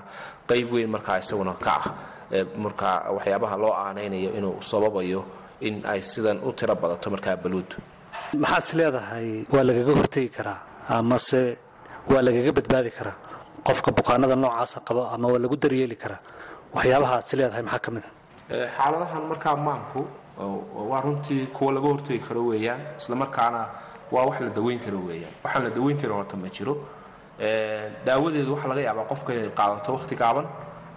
qeyb 0.51 0.67
weyn 0.75 0.91
markaa 0.97 1.17
isaguna 1.23 1.53
ka 1.67 1.73
ah 1.81 1.85
markaa 2.65 2.97
waxyaabaha 3.17 3.57
loo 3.63 3.73
aanaynayo 3.85 4.31
inuu 4.39 4.57
sababayo 4.71 5.21
in 5.67 5.75
ay 5.93 6.01
sidan 6.13 6.39
u 6.49 6.53
tiro 6.59 6.75
badato 6.83 7.07
markaa 7.15 7.37
balwaddu 7.45 7.77
maxaad 8.43 8.63
is 8.67 8.73
leedahay 8.81 9.29
waa 9.55 9.65
lagaga 9.69 9.93
hortegi 9.99 10.29
karaa 10.37 10.59
amase 10.99 11.41
waa 12.13 12.23
lagaga 12.27 12.53
badbaadi 12.59 12.91
karaa? 12.99 13.17
Qofka 13.67 13.91
bukaanada 13.99 14.37
noocaasa 14.43 14.79
qaba 14.89 15.03
ama 15.15 15.27
waa 15.33 15.39
lagu 15.45 15.57
daryeeli 15.65 15.97
karaa? 16.03 16.21
Waxyaabaha 16.75 17.15
ad 17.19 17.25
is 17.27 17.33
leedahay 17.39 17.63
maxaa 17.69 17.83
ka 17.85 17.91
mid 17.95 18.05
a 18.07 18.11
xaaladahan 18.77 19.23
markaa 19.33 19.57
maanku 19.69 20.01
waa 20.91 21.01
runtii 21.05 21.47
kuwa 21.57 21.71
laga 21.77 21.89
hortegi 21.93 22.21
karo 22.29 22.41
weeyaan 22.51 22.81
islamarkaana 23.01 23.61
waa 24.15 24.25
wax 24.29 24.37
la 24.47 24.51
daweyn 24.59 24.79
karo 24.85 24.99
weeyaan. 25.09 25.35
Waxaan 25.45 25.63
la 25.67 25.71
daweyn 25.77 25.97
karin 26.01 26.17
horta 26.19 26.37
ma 26.43 26.49
jiro. 26.57 26.75
Daawadeedu 28.07 28.51
waxaa 28.55 28.69
laga 28.73 28.83
yaabaa 28.89 29.07
qofka 29.13 29.31
inay 29.35 29.51
qaadato 29.59 29.91
wakhti 29.97 30.15
gaaban 30.23 30.47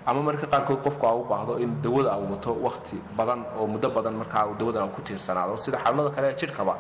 ama 0.05 0.22
marka 0.27 0.45
qaarkood 0.53 0.79
qofku 0.86 1.05
a 1.07 1.13
u 1.15 1.24
baahdo 1.31 1.53
in 1.63 1.81
dawada 1.81 2.17
uu 2.17 2.31
wato 2.33 2.51
wakhti 2.65 2.98
badan 3.17 3.45
oo 3.60 3.67
muddo 3.67 3.89
badan 3.89 4.13
markaa 4.22 4.45
dawada 4.60 4.88
ku 4.95 5.01
tiirsanaado. 5.01 5.57
Sida 5.57 5.77
xanuunada 5.83 6.10
kale 6.15 6.27
ee 6.31 6.36
jidhkaba 6.41 6.75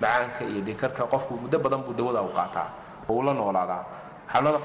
macaanka 0.00 0.44
iyo 0.50 0.60
dhikarka 0.66 1.02
qofku 1.12 1.34
muddo 1.42 1.58
badan 1.58 1.80
buu 1.86 1.92
dawada 1.94 2.20
u 2.22 2.30
qaataa 2.38 2.68
oo 3.08 3.14
uu 3.16 3.22
la 3.22 3.32
noolaadaa. 3.34 3.82
Xanuunada 4.32 4.60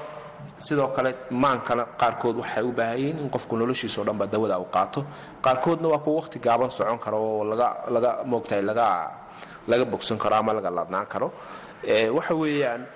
sidoo 0.58 0.88
kale 0.96 1.10
maankana 1.30 1.84
qaarkood 2.00 2.36
waxay 2.42 2.62
u 2.62 2.72
baahan 2.72 2.98
yihiin 2.98 3.18
in 3.18 3.30
qofku 3.34 3.56
noloshiisa 3.56 4.00
o 4.00 4.04
dhanba 4.04 4.26
dawada 4.26 4.58
u 4.58 4.66
qaato. 4.74 5.04
Qaarkoodna 5.44 5.88
waa 5.88 5.98
kuwa 5.98 6.16
wakhti 6.20 6.38
gaaban 6.38 6.70
socon 6.70 6.98
karo 6.98 7.18
oo 7.18 7.44
laga 7.44 8.10
moogtahay 8.24 8.62
laga 8.62 9.84
bogsan 9.90 10.18
karo 10.18 10.36
ama 10.36 10.52
laga 10.52 10.70
laadnaan 10.70 11.06
karo. 11.06 11.32
Waxa 12.16 12.34
weeyaan 12.34 12.86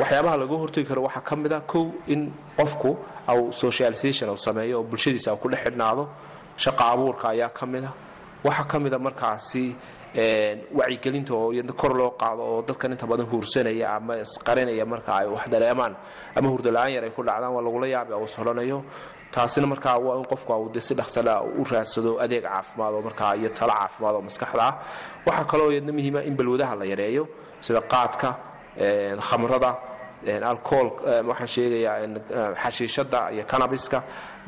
waxyaabaha 0.00 0.36
laga 0.42 0.56
hortegi 0.62 0.86
karo 0.88 1.02
waxaa 1.06 1.24
ka 1.28 1.36
mid 1.36 1.52
a 1.52 1.60
kow 1.60 1.84
in 2.06 2.32
qofku 2.58 2.90
au 3.26 3.52
socialization 3.52 4.28
uu 4.30 4.36
sameeyo 4.46 4.78
oo 4.80 4.82
bulshadiisa 4.90 5.36
ku 5.42 5.48
dhex 5.48 5.62
xidhnaado. 5.64 6.04
Shaqa 6.56 6.84
abuurka 6.92 7.28
ayaa 7.34 7.50
ka 7.58 7.66
mid 7.66 7.84
a 7.84 7.92
waxaa 8.44 8.64
ka 8.70 8.78
mid 8.78 8.92
a 8.94 8.98
markaasi 8.98 9.64
wacyigelinta 10.78 11.32
oo 11.34 11.52
kor 11.76 11.92
loo 11.98 12.10
qaado 12.20 12.42
oo 12.42 12.62
dadkan 12.62 12.92
inta 12.92 13.06
badan 13.06 13.26
huursanaya 13.26 13.96
ama 13.96 14.14
isqarinaya 14.24 14.84
marka 14.86 15.12
ay 15.20 15.26
wax 15.34 15.48
dareemaan 15.52 15.94
ama 16.36 16.48
hurdala-aan 16.48 16.92
yar 16.94 17.04
ay 17.04 17.10
ku 17.10 17.22
dhacdaan 17.22 17.52
waa 17.54 17.62
lagula 17.62 17.86
yaabi 17.86 18.12
uu 18.14 18.26
solanayo 18.26 18.84
taasina 19.34 19.66
markaa 19.66 19.98
waa 19.98 20.16
in 20.18 20.24
qofku 20.24 20.70
de 20.72 20.80
si 20.80 20.94
dhaqsala 20.94 21.42
u 21.42 21.64
raadsado 21.70 22.18
adeeg 22.24 22.42
caafimaad 22.44 22.94
oo 22.94 23.02
markaa 23.02 23.36
iyo 23.36 23.48
talo 23.50 23.72
caafimaad 23.72 24.14
oo 24.14 24.22
maskaxda 24.22 24.62
ah. 24.68 24.74
Waxaa 25.26 25.44
kaloo 25.44 25.70
iyadna 25.72 25.92
muhiima 25.92 26.20
in 26.24 26.34
balwadaha 26.36 26.74
la 26.80 26.84
yareeyo 26.92 27.28
sida 27.60 27.80
qaadka 27.92 28.28
khamrada 29.28 29.70
alcohol 30.52 30.88
waxaan 31.30 31.48
sheegayaa 31.54 32.54
xashiishada 32.62 33.20
iyo 33.34 33.44
canabiska 33.52 33.98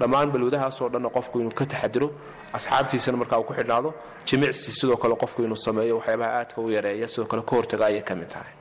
dhammaan 0.00 0.28
balwadahaasoo 0.34 0.88
dhanna 0.94 1.08
qofku 1.16 1.36
inuu 1.42 1.54
ka 1.58 1.64
taxadiro 1.72 2.08
asxaabtiisana 2.56 3.16
markaa 3.22 3.38
uu 3.40 3.46
ku 3.48 3.54
xidhnaado 3.58 3.90
jimicsi 4.28 4.70
sidoo 4.78 4.96
kale 5.02 5.14
qofku 5.22 5.38
inuu 5.46 5.56
sameeyo 5.66 5.94
waxyaabaha 5.98 6.30
aadka 6.38 6.58
u 6.66 6.68
yareeya 6.76 7.06
sidoo 7.12 7.26
kale 7.32 7.42
ka 7.48 7.52
hortaga 7.56 7.84
ayay 7.90 8.02
ka 8.08 8.14
mid 8.20 8.28
tahay. 8.34 8.52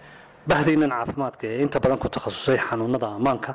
Bahdaynan 0.49 0.89
caafimaadka 0.95 1.43
ee 1.53 1.61
inta 1.65 1.77
badan 1.83 1.97
ku 2.03 2.07
takhasusay 2.15 2.57
xanuunada 2.67 3.07
ammaanka 3.17 3.51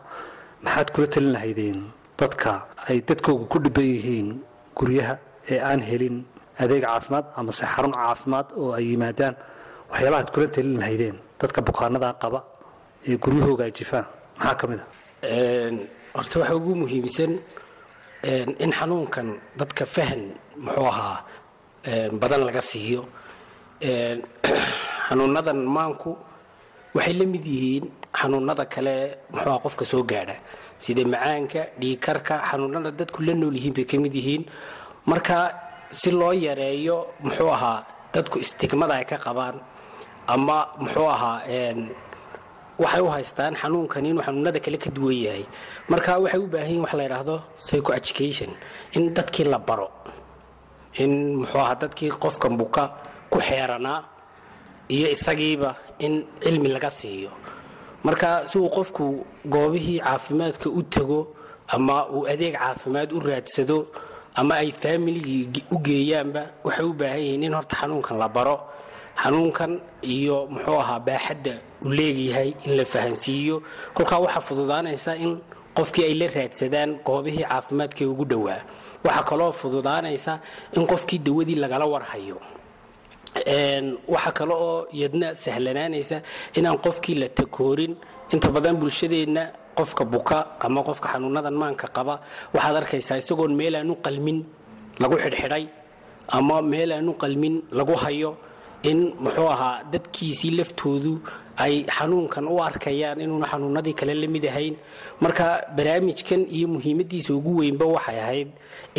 maxaad 0.65 0.89
kula 0.95 1.07
talin 1.15 1.33
lahaydeen 1.37 1.79
dadka 2.21 2.51
ay 2.89 2.99
dadkooga 3.09 3.45
ku 3.53 3.59
dhiban 3.65 3.87
yihiin 3.95 4.29
guryaha 4.79 5.15
ee 5.53 5.59
aan 5.71 5.81
helin 5.89 6.17
adeeg 6.63 6.83
caafimaad 6.87 7.27
amase 7.39 7.65
xarun 7.75 7.93
caafimaad 8.01 8.47
oo 8.61 8.71
ay 8.79 8.85
yimaadaan 8.91 9.35
waxyaabahaad 9.91 10.29
kula 10.35 10.47
talin 10.55 10.77
lahaydeen 10.83 11.17
dadka 11.41 11.61
bukaanada 11.69 12.09
qaba 12.23 12.41
ee 13.09 13.17
guryahooga 13.23 13.65
ay 13.69 13.73
jifaan. 13.79 14.07
Maxaa 14.39 14.55
ka 14.61 14.65
mid 14.71 14.81
a 14.81 14.87
horta 16.17 16.37
waxa 16.41 16.55
ugu 16.59 16.73
muhiimsan 16.83 17.33
in 18.65 18.71
xanuunkan 18.79 19.29
dadka 19.61 19.85
fahan 19.95 20.23
muxuu 20.65 20.87
ahaa 20.93 21.17
badan 22.21 22.43
laga 22.49 22.63
siiyo. 22.71 23.03
Xanuunadan 25.09 25.61
maanku 25.77 26.11
waxay 26.97 27.15
la 27.21 27.25
mid 27.35 27.45
yihiin 27.53 27.85
xanuunada 28.21 28.65
kale 28.75 28.95
muxuu 29.33 29.51
aha 29.53 29.59
qofka 29.65 29.85
soo 29.93 30.03
gaadha. 30.11 30.37
Sida 30.83 31.03
macaanka 31.13 31.61
dhiikarka 31.81 32.35
xanuunada 32.51 32.91
dadku 32.99 33.19
la 33.27 33.33
nool 33.41 33.55
yihiin 33.59 33.75
bay 33.77 33.87
ka 33.91 33.97
mid 34.05 34.15
yihiin. 34.19 34.43
Marka 35.11 35.37
si 36.01 36.11
loo 36.21 36.33
yareeyo 36.47 36.97
muxuu 37.27 37.51
ahaa 37.57 37.79
dadku 38.15 38.37
istigmada 38.45 38.95
ay 39.01 39.07
ka 39.11 39.17
qabaan 39.27 39.57
ama 40.27 40.59
muxuu 40.81 41.09
ahaa 41.15 41.41
waxay 42.83 43.03
u 43.07 43.09
haystaan 43.15 43.55
xanuunkan 43.61 44.07
inuu 44.07 44.23
xanuunada 44.27 44.59
kale 44.65 44.79
ka 44.85 44.91
duwan 44.91 45.15
yahay. 45.27 45.45
Marka 45.89 46.19
waxay 46.23 46.41
u 46.41 46.47
baahan 46.53 46.69
yihiin 46.69 46.83
wax 46.85 46.93
la 46.99 47.03
yidhaahdo 47.07 47.37
psycho 47.57 47.91
education 48.01 48.51
in 48.97 49.15
dadkii 49.17 49.47
la 49.53 49.59
baro. 49.59 49.89
In 51.03 51.13
muxuu 51.41 51.61
ahaa 51.61 51.75
dadkii 51.83 52.11
qofka 52.23 52.49
buka 52.61 52.85
ku 53.31 53.39
xeeranaa 53.41 54.01
iyo 54.89 55.07
isagiiba 55.17 55.71
in 55.99 56.25
cilmi 56.43 56.69
laga 56.75 56.91
siiyo. 56.91 57.31
Marka 58.05 58.47
si 58.51 58.59
uu 58.59 58.69
qofku 58.77 59.05
goobihii 59.47 60.01
caafimaadka 60.01 60.69
u 60.71 60.83
tago 60.83 61.21
ama 61.69 62.07
uu 62.11 62.27
adeeg 62.33 62.55
caafimaad 62.59 63.13
u 63.13 63.21
raadsado 63.21 63.87
ama 64.35 64.55
ay 64.63 64.73
faamiligii 64.73 65.65
u 65.71 65.79
geeyaanba 65.79 66.43
waxay 66.65 66.85
u 66.85 66.93
baahan 66.93 67.21
yihiin 67.23 67.43
in 67.47 67.55
horta 67.55 67.77
xanuunkan 67.81 68.19
la 68.19 68.29
baro 68.29 68.57
xanuunkan 69.23 69.73
iyo 70.03 70.47
muxuu 70.53 70.79
ahaa 70.83 71.01
baaxadda 71.09 71.55
uu 71.85 71.91
leeyahay 71.99 72.49
in 72.67 72.73
la 72.79 72.85
fahansiiyo. 72.85 73.63
Kolkaa 73.95 74.19
waxaa 74.25 74.41
fududaanaysa 74.49 75.13
in 75.25 75.33
qofkii 75.77 76.05
ay 76.09 76.15
la 76.21 76.27
raadsadaan 76.37 76.91
goobihii 77.07 77.45
caafimaadkae 77.51 78.07
ugu 78.13 78.25
dhowaa. 78.25 78.61
Waxaa 79.05 79.23
kaloo 79.31 79.53
fududaanaysa 79.53 80.33
in 80.77 80.87
qofkii 80.87 81.19
dawadii 81.27 81.55
lagala 81.63 81.87
warhayo. 81.87 82.39
Waxaa 84.09 84.33
kale 84.33 84.55
oo 84.55 84.87
iyadna 84.93 85.35
sahlanaanaysa 85.35 86.23
inaan 86.59 86.79
qofkii 86.79 87.15
la 87.15 87.29
takoorin. 87.29 87.97
Inta 88.33 88.49
badan 88.51 88.77
bulshadeenna 88.77 89.43
qofka 89.77 90.05
buka 90.05 90.39
ama 90.61 90.83
qofka 90.83 91.09
xanuunadan 91.13 91.55
maanka 91.55 91.89
qaba. 91.97 92.21
Waxaad 92.55 92.77
arkaysaa 92.77 93.19
isagoon 93.19 93.55
meel 93.55 93.75
aanu 93.77 93.95
qalmin 94.05 94.45
lagu 95.01 95.17
xidhxidhay 95.23 95.65
ama 96.29 96.63
meel 96.63 96.93
aanu 96.93 97.13
qalmin 97.23 97.63
lagu 97.73 97.95
hayo 98.05 98.37
in 98.91 98.99
muxuu 99.25 99.49
ahaa 99.55 99.77
dadkiisii 99.93 100.53
laftoodu 100.59 101.13
ay 101.65 101.75
xanuunkan 101.97 102.45
u 102.53 102.57
arkayaan 102.69 103.21
inuuna 103.25 103.47
xanuunadii 103.53 103.95
kale 104.01 104.15
la 104.23 104.29
mid 104.35 104.45
ahayn. 104.51 104.75
Marka 105.21 105.47
barnaamijkan 105.77 106.43
iyo 106.57 106.67
muhiimadiisa 106.75 107.31
ugu 107.39 107.53
weynba 107.61 107.87
waxay 107.95 108.19
ahayd 108.25 108.49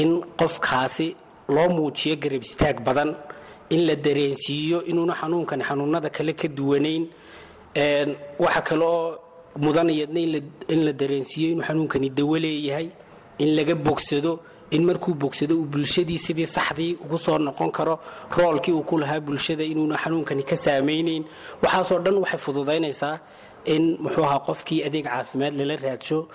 in 0.01 0.09
qofkaasi 0.39 1.07
loo 1.55 1.69
muujiyo 1.77 2.15
garab 2.23 2.43
istaag 2.47 2.77
badan 2.87 3.11
in 3.69 3.81
la 3.87 3.95
dareensiiyo 3.95 4.77
inuuna 4.91 5.13
xanuunkan 5.21 5.61
xanuunada 5.67 6.09
kale 6.09 6.33
ka 6.41 6.47
duwanayn. 6.47 7.03
Waxa 8.43 8.61
kale 8.67 8.83
oo 8.85 9.17
mudanayadna 9.63 10.19
in 10.73 10.79
la 10.85 10.91
dareensiiyo 10.93 11.47
inuu 11.51 11.63
xanuunkani 11.67 12.09
dawo 12.17 12.37
leeyahay 12.39 12.87
in 13.39 13.49
laga 13.55 13.75
bogsado 13.75 14.39
in 14.71 14.83
markuu 14.85 15.13
bogsado 15.13 15.55
uu 15.59 15.65
bulshadii 15.65 16.17
sidii 16.17 16.45
saxdii 16.47 16.93
ugu 17.05 17.17
soo 17.17 17.37
noqon 17.37 17.71
karo 17.71 17.99
roolkii 18.37 18.71
uu 18.73 18.83
ku 18.83 18.97
lahaa 18.97 19.19
bulshada 19.19 19.63
inuuna 19.63 19.97
xanuunkani 19.97 20.43
ka 20.43 20.55
saamaynayn 20.55 21.23
waxaasoo 21.63 21.99
dhan 21.99 22.15
waxay 22.23 22.39
fududaynaysaa 22.39 23.19
in 23.65 23.97
muxuu 24.03 24.23
ahaa 24.25 24.39
qofkii 24.47 24.83
adeeg 24.87 25.05
caafimaad 25.05 25.53
lala 25.59 25.75
raadsho 25.75 26.27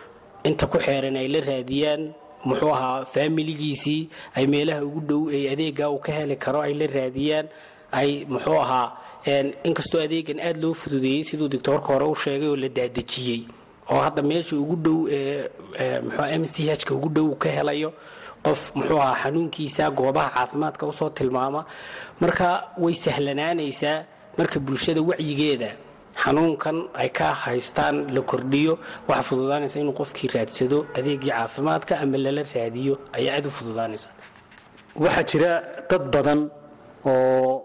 inta 0.45 0.67
ku 0.67 0.79
xeeran 0.79 1.17
ay 1.17 1.29
la 1.29 1.41
raadiyaan 1.41 2.03
muxuu 2.45 2.71
ahaa 2.75 3.05
faamiligiisii 3.05 4.09
ay 4.37 4.47
meelaha 4.47 4.83
ugu 4.85 5.01
dhow 5.09 5.23
ee 5.37 5.51
adeega 5.53 5.91
uu 5.91 5.99
ka 5.99 6.13
heli 6.13 6.37
karo 6.37 6.61
ay 6.63 6.75
la 6.75 6.87
raadiyaan 6.87 7.47
ay 7.93 8.25
muxuu 8.29 8.59
ahaa 8.65 8.87
inkastoo 9.69 10.01
adeegan 10.07 10.41
aad 10.41 10.57
loo 10.63 10.75
fududeeyey 10.75 11.25
siduu 11.25 11.49
doctoorka 11.49 11.93
hore 11.93 12.05
u 12.07 12.15
sheegay 12.15 12.49
oo 12.49 12.57
la 12.57 12.69
daadejiyey 12.69 13.41
oo 13.91 14.01
hadda 14.07 14.23
meesha 14.23 14.57
ugu 14.57 14.77
dhow 14.77 14.99
mxu 16.07 16.23
m 16.41 16.45
c 16.47 16.57
h-ka 16.73 16.95
ugu 16.95 17.09
dhow 17.09 17.35
ka 17.43 17.49
helayo 17.49 17.93
qof 18.47 18.61
muxuu 18.77 18.99
ahaa 19.05 19.17
xanuunkiisa 19.23 19.85
goobaha 19.99 20.31
caafimaadka 20.37 20.83
u 20.91 20.93
soo 21.01 21.11
tilmaama. 21.19 21.61
Marka 22.23 22.49
way 22.83 22.95
sahlanaanaysaa 23.05 23.97
marka 24.39 24.57
bulshada 24.67 25.01
wacyigeeda 25.11 25.71
xanuunkan 26.23 26.77
ay 27.03 27.09
ka 27.19 27.27
haystaan 27.45 27.97
la 28.15 28.21
kordhiyo 28.31 28.73
waxa 29.09 29.23
fududaanaysa 29.29 29.77
inuu 29.83 29.97
qofkii 30.01 30.29
raadsado 30.35 30.79
adeegii 30.99 31.31
caafimaadka 31.37 31.93
ama 32.03 32.17
lala 32.25 32.43
raadiyo 32.55 32.95
ayaa 33.19 33.35
aad 33.37 33.47
u 33.47 33.51
fududaanaysa. 33.59 34.09
Waxaa 35.03 35.25
jira 35.31 35.51
dad 35.91 36.03
badan 36.15 36.41
oo 37.11 37.63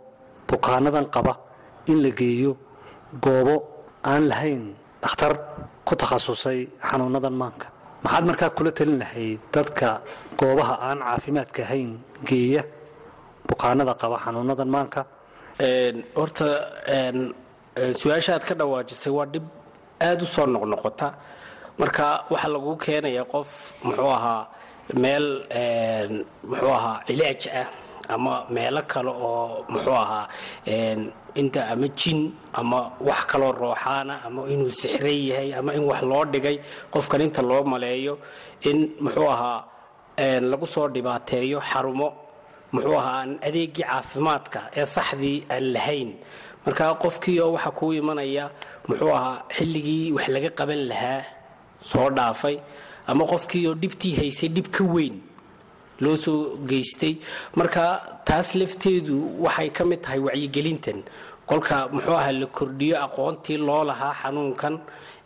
bukaanadan 0.50 1.06
qaba 1.16 1.34
in 1.92 1.98
la 2.04 2.10
geeyo 2.20 2.52
goobo 3.24 3.56
aan 4.12 4.24
lahayn 4.32 4.64
dhakhtar 5.04 5.34
ku 5.88 5.94
takhasusay 6.02 6.60
xanuunadan 6.90 7.36
maanka 7.42 7.68
maxaad 8.04 8.24
markaa 8.30 8.50
kula 8.58 8.72
talin 8.78 8.98
lahayd 9.04 9.40
dadka 9.56 9.88
goobaha 10.40 10.76
aan 10.88 11.00
caafimaadka 11.08 11.62
ahayn 11.68 11.92
geeya 12.30 12.64
bukaanada 13.50 13.94
qaba 14.02 14.18
xanuunadan 14.24 14.70
maanka? 14.76 15.02
Horta 16.20 16.48
su'aasha 18.02 18.32
aad 18.36 18.44
ka 18.50 18.54
dhawaajisay 18.60 19.12
waa 19.18 19.28
dhib 19.34 19.46
aada 20.08 20.24
u 20.24 20.28
soo 20.36 20.46
noqnoqota. 20.54 21.08
Marka 21.80 22.06
waxaa 22.32 22.52
lagu 22.56 22.72
keenayaa 22.86 23.26
qof 23.34 23.50
muxuu 23.86 24.12
ahaa 24.18 24.42
meel 25.04 25.26
muxuu 26.50 26.74
ahaa 26.80 26.98
cilaaj 27.08 27.42
ah 27.62 27.68
ama 28.14 28.34
meelo 28.56 28.82
kale 28.92 29.10
oo 29.10 29.66
muxuu 29.70 29.94
ahaa 30.04 30.28
inta 31.42 31.62
ama 31.74 31.88
jin 32.00 32.20
ama 32.54 32.80
wax 33.08 33.22
kaloo 33.32 33.52
rooxaana 33.52 34.16
ama 34.26 34.42
inuu 34.54 34.70
sixran 34.80 35.20
yahay 35.30 35.50
ama 35.60 35.74
in 35.78 35.84
wax 35.90 36.02
loo 36.12 36.24
dhigay 36.34 36.58
qofkan 36.94 37.22
inta 37.22 37.42
loo 37.42 37.64
maleeyo 37.72 38.14
in 38.70 38.78
muxuu 39.04 39.30
ahaa 39.36 39.64
lagu 40.52 40.68
soo 40.74 40.88
dhibaateeyo 40.96 41.60
xarumo 41.70 42.08
muxuu 42.72 42.96
ahaa 43.02 43.20
aan 43.22 43.32
adeegii 43.48 43.84
caafimaadka 43.84 44.60
ee 44.80 44.86
saxdii 44.96 45.38
aan 45.54 45.66
lahayn. 45.76 46.10
Marka 46.66 46.86
qofkiioo 47.04 47.52
waxaa 47.56 47.72
kuu 47.80 47.92
imanaya 48.00 48.46
muxuu 48.88 49.12
ahaa 49.18 49.38
xilligii 49.56 50.12
wax 50.16 50.28
laga 50.36 50.50
qaban 50.60 50.82
lahaa 50.92 51.22
soo 51.92 52.10
dhaafay 52.18 52.56
ama 53.08 53.24
qofkiioo 53.32 53.74
dhibtii 53.82 54.14
haysay 54.20 54.50
dhib 54.56 54.68
ka 54.76 54.84
weyn 54.96 55.16
loo 56.04 56.16
soo 56.26 56.58
geystay. 56.70 57.14
Marka 57.60 57.84
taas 58.28 58.50
lafteedu 58.60 59.18
waxay 59.46 59.70
ka 59.78 59.84
mid 59.90 60.02
tahay 60.04 60.20
wacyigelintan. 60.28 61.00
Kolka 61.50 61.78
muxuu 61.94 62.18
ahaa 62.20 62.32
la 62.42 62.48
kordhiyo 62.58 62.96
aqoontii 63.06 63.58
loo 63.68 63.84
lahaa 63.90 64.14
xanuunkan 64.22 64.76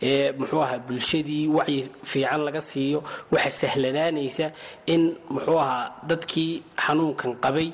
ee 0.09 0.31
muxuu 0.39 0.61
ahaa 0.65 0.79
bulshadii 0.87 1.47
wacyi 1.57 1.79
fiican 2.09 2.41
laga 2.47 2.61
siiyo 2.61 2.99
waxa 3.31 3.51
sahlanaanaysa 3.61 4.51
in 4.93 5.01
muxuu 5.33 5.59
ahaa 5.63 5.85
dadkii 6.09 6.51
xanuunkan 6.85 7.31
qabay 7.43 7.69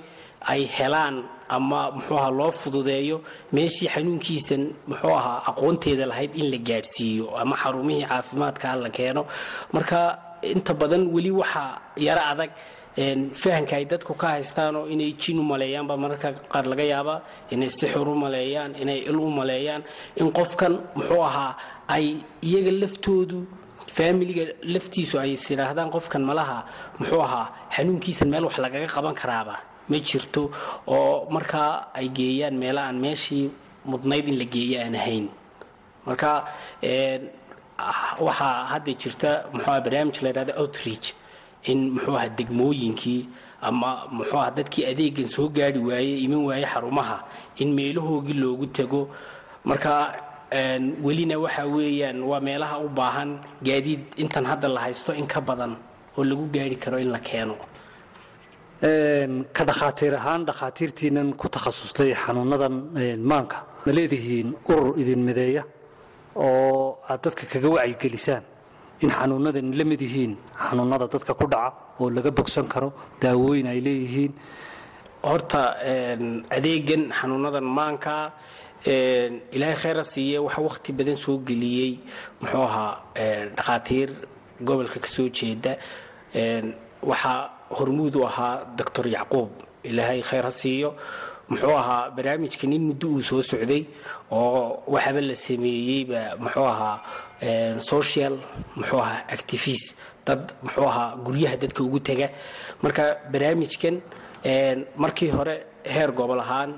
ay 0.54 0.62
helaan 0.78 1.16
ama 1.56 1.80
muxuu 1.98 2.18
ahaa 2.20 2.32
loo 2.40 2.52
fududeeyo 2.62 3.18
meeshii 3.56 3.90
xanuunkiisan 3.94 4.64
muxuu 4.90 5.14
ahaa 5.20 5.40
aqoonteeda 5.50 6.06
lahayd 6.12 6.32
in 6.42 6.48
la 6.54 6.58
gaadhsiiyo 6.70 7.26
ama 7.42 7.56
xarumihii 7.64 8.06
caafimaadka 8.12 8.76
la 8.84 8.90
keeno. 8.98 9.22
Marka 9.74 10.00
inta 10.54 10.74
badan 10.80 11.04
weli 11.14 11.32
waxaa 11.42 11.72
yaro 12.08 12.22
adag 12.32 12.52
fahanka 12.96 13.76
ay 13.76 13.86
dadku 13.86 14.14
ka 14.16 14.28
haystaanoo 14.36 14.88
inay 14.88 15.12
jin 15.22 15.40
u 15.40 15.44
maleeyaanba 15.44 15.98
mararka 15.98 16.32
qaar 16.54 16.66
laga 16.72 16.84
yaabaa 16.84 17.20
inay 17.52 17.70
sixir 17.70 18.08
u 18.08 18.16
inay 18.82 19.00
il 19.10 19.18
u 19.20 19.28
in 20.22 20.32
qofkan 20.32 20.74
muxuu 20.96 21.22
ahaa 21.30 21.58
ay 21.88 22.06
iyaga 22.42 22.72
laftoodu 22.72 23.40
faamiliga 23.96 24.46
laftiisu 24.74 25.20
ay 25.20 25.32
is 25.34 25.44
yidhaahdaan 25.52 25.90
qofkan 25.96 26.24
malaha 26.30 26.58
muxuu 27.00 27.22
ahaa 27.28 27.48
xanuunkiisan 27.76 28.30
meel 28.30 28.46
wax 28.48 28.58
lagaga 28.58 28.88
qaban 28.88 29.14
karaaba. 29.22 29.56
Ma 29.90 29.98
jirto 30.00 30.52
oo 30.88 31.28
markaa 31.30 31.92
ay 31.94 32.08
geeyaan 32.18 32.56
meela 32.64 32.82
aan 32.88 32.98
meeshii 33.06 33.52
mudnayd 33.92 34.28
in 34.28 34.38
la 34.40 34.46
geeyo 34.46 34.78
aan 34.82 34.96
ahayn. 34.96 35.26
Marka 36.08 36.32
waxaa 38.28 38.56
hadda 38.72 38.92
jirta 39.02 39.30
muxuuaha 39.54 39.82
barnaamij 39.86 40.18
la 40.24 40.30
yidhahda 40.30 40.54
outreach 40.62 41.08
in 41.72 41.80
muxuu 41.96 42.16
aha 42.18 42.30
degmooyinkii 42.38 43.22
ama 43.68 43.90
muxuu 44.18 44.40
aha 44.44 44.52
dadkii 44.58 44.86
adeegan 44.92 45.28
soo 45.36 45.48
gaari 45.58 45.80
waaye 45.90 46.14
iman 46.26 46.42
waaye 46.50 46.66
xarumaha 46.74 47.18
in 47.62 47.70
meelahoogii 47.78 48.38
loogu 48.44 48.66
tago 48.78 49.02
marka 49.70 49.92
welina 51.06 51.36
waxa 51.40 51.64
weeyaan 51.76 52.18
waa 52.30 52.40
meelaha 52.48 52.76
u 52.86 52.90
baahan 53.00 53.30
gaadiid 53.68 54.02
intan 54.24 54.46
hadda 54.52 54.68
la 54.76 54.80
haysto 54.86 55.12
in 55.14 55.28
ka 55.28 55.42
badan 55.42 55.74
oo 56.18 56.24
lagu 56.24 56.46
gaari 56.56 56.76
karo 56.84 56.98
in 56.98 57.10
la 57.16 57.20
keeno. 57.20 57.56
Ka 59.56 59.64
dhakhaatiir 59.70 60.14
ahaan 60.20 60.46
dhakhaatiirtiinan 60.48 61.34
ku 61.40 61.48
takhasustay 61.50 62.12
xanuunadan 62.14 62.76
maanka. 63.32 63.58
Ma 63.86 63.92
leedihiin 63.98 64.48
urur 64.70 64.96
idin 65.02 65.22
mideeya 65.28 65.64
oo 66.36 66.98
aad 67.10 67.20
dadka 67.24 67.44
kaga 67.52 67.70
wacyigelisaan 67.76 68.44
in 69.04 69.10
xanuunadan 69.18 69.68
la 69.78 69.84
mid 69.92 70.02
yihiin 70.06 70.34
xanuunada 70.68 71.06
dadka 71.14 71.34
ku 71.40 71.46
dhaca 71.54 71.74
oo 72.00 72.10
laga 72.16 72.32
bogsan 72.38 72.68
karo 72.74 72.90
daawooyin 73.22 73.68
ay 73.72 73.80
leeyihiin 73.88 74.34
horta 75.30 75.62
adeegan 76.58 77.04
xanuunadan 77.20 77.66
maanka 77.78 78.16
ilaahay 79.56 79.78
kheyra 79.84 80.04
siiye 80.14 80.38
waxa 80.46 80.62
wakhti 80.68 80.90
badan 80.98 81.18
soo 81.24 81.38
geliyey. 81.48 81.94
Muxuu 82.42 82.64
ahaa 82.70 82.94
dhakhaatiir 83.58 84.10
gobolka 84.68 85.00
ka 85.04 85.10
soo 85.16 85.28
jeeda. 85.38 85.74
Waxaa 87.10 87.40
hormuud 87.78 88.16
u 88.16 88.24
ahaa 88.30 88.56
doctor 88.78 89.06
yacquub. 89.16 89.50
Ilaahay 89.90 90.22
kheyr 90.30 90.44
ha 90.46 90.52
siiyo 90.62 90.90
muxuu 91.50 91.76
ahaa 91.82 92.10
barnaamijkan 92.16 92.74
in 92.74 92.84
muddo 92.90 93.08
uu 93.16 93.22
soo 93.30 93.42
socday 93.42 93.86
oo 94.32 94.84
waxaaba 94.94 95.22
la 95.22 95.36
sameeyeyba 95.36 96.22
muxuu 96.44 96.66
ahaa 96.74 96.98
social 97.92 98.34
muxuu 98.76 99.00
ahaa 99.06 99.22
activist 99.36 99.96
dad 100.26 100.42
muxuu 100.66 100.88
ahaa 100.92 101.16
guryaha 101.26 101.56
dadka 101.64 101.84
ugu 101.84 102.00
tega. 102.00 102.28
Marka 102.84 103.04
barnaamijkan 103.32 103.96
markii 105.04 105.30
hore 105.30 105.56
heer 105.94 106.12
gobol 106.12 106.40
ahaan 106.46 106.72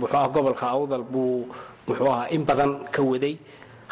muxuu 0.00 0.16
ahaa 0.18 0.28
gobolka 0.34 0.66
awdal 0.76 1.02
buu 1.12 1.46
muxuu 1.88 2.10
ahaa 2.14 2.28
in 2.34 2.42
badan 2.48 2.72
ka 2.94 3.02
waday. 3.02 3.36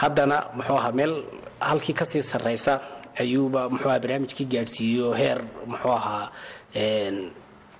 Haddana 0.03 0.37
muxuu 0.57 0.77
ahaa 0.81 0.93
meel 0.93 1.15
halkii 1.61 1.95
ka 1.95 2.05
sii 2.05 2.23
sarraysa 2.23 2.81
ayuuba 3.23 3.69
muxuu 3.71 3.89
ahaa 3.91 4.03
barnaamijkii 4.05 4.47
gaadhsiiyo 4.53 5.13
heer 5.21 5.39
muxuu 5.71 5.93
ahaa 6.01 6.25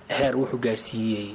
heer 0.09 0.33
wuxuu 0.37 0.59
gaadhsiiyey 0.65 1.27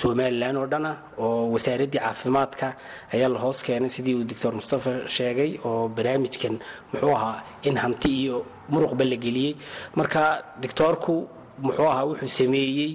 somalilan 0.00 0.56
oo 0.60 0.66
dhana 0.72 0.92
oo 1.18 1.48
wasaaraddii 1.54 2.00
caafimaadka 2.04 2.66
ayaa 3.14 3.28
la 3.34 3.38
hoos 3.44 3.62
keenay 3.66 3.88
sidii 3.96 4.14
uu 4.18 4.24
doctor 4.30 4.52
mustafa 4.58 4.92
sheegay 5.16 5.50
oo 5.64 5.88
barnaamijkan 5.88 6.54
muxuu 6.92 7.12
ahaa 7.16 7.42
in 7.68 7.76
hanti 7.84 8.08
iyo 8.22 8.36
muruqba 8.72 9.04
la 9.04 9.16
geliyey. 9.16 9.54
Marka 9.96 10.20
doctoorku 10.62 11.14
muxuu 11.64 11.88
ahaa 11.92 12.04
wuxuu 12.10 12.28
sameeyey 12.28 12.90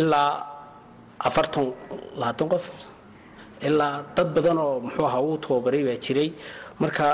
ilaa 0.00 0.32
afartan 1.28 1.66
labaatan 2.20 2.48
qof 2.52 2.64
ilaa 3.68 3.94
dad 4.16 4.28
badan 4.34 4.58
oo 4.58 4.80
muxuu 4.80 5.06
ahaa 5.08 5.20
uu 5.28 5.36
tababaray 5.44 5.82
baa 5.88 5.98
jiray. 6.04 6.30
Marka 6.80 7.06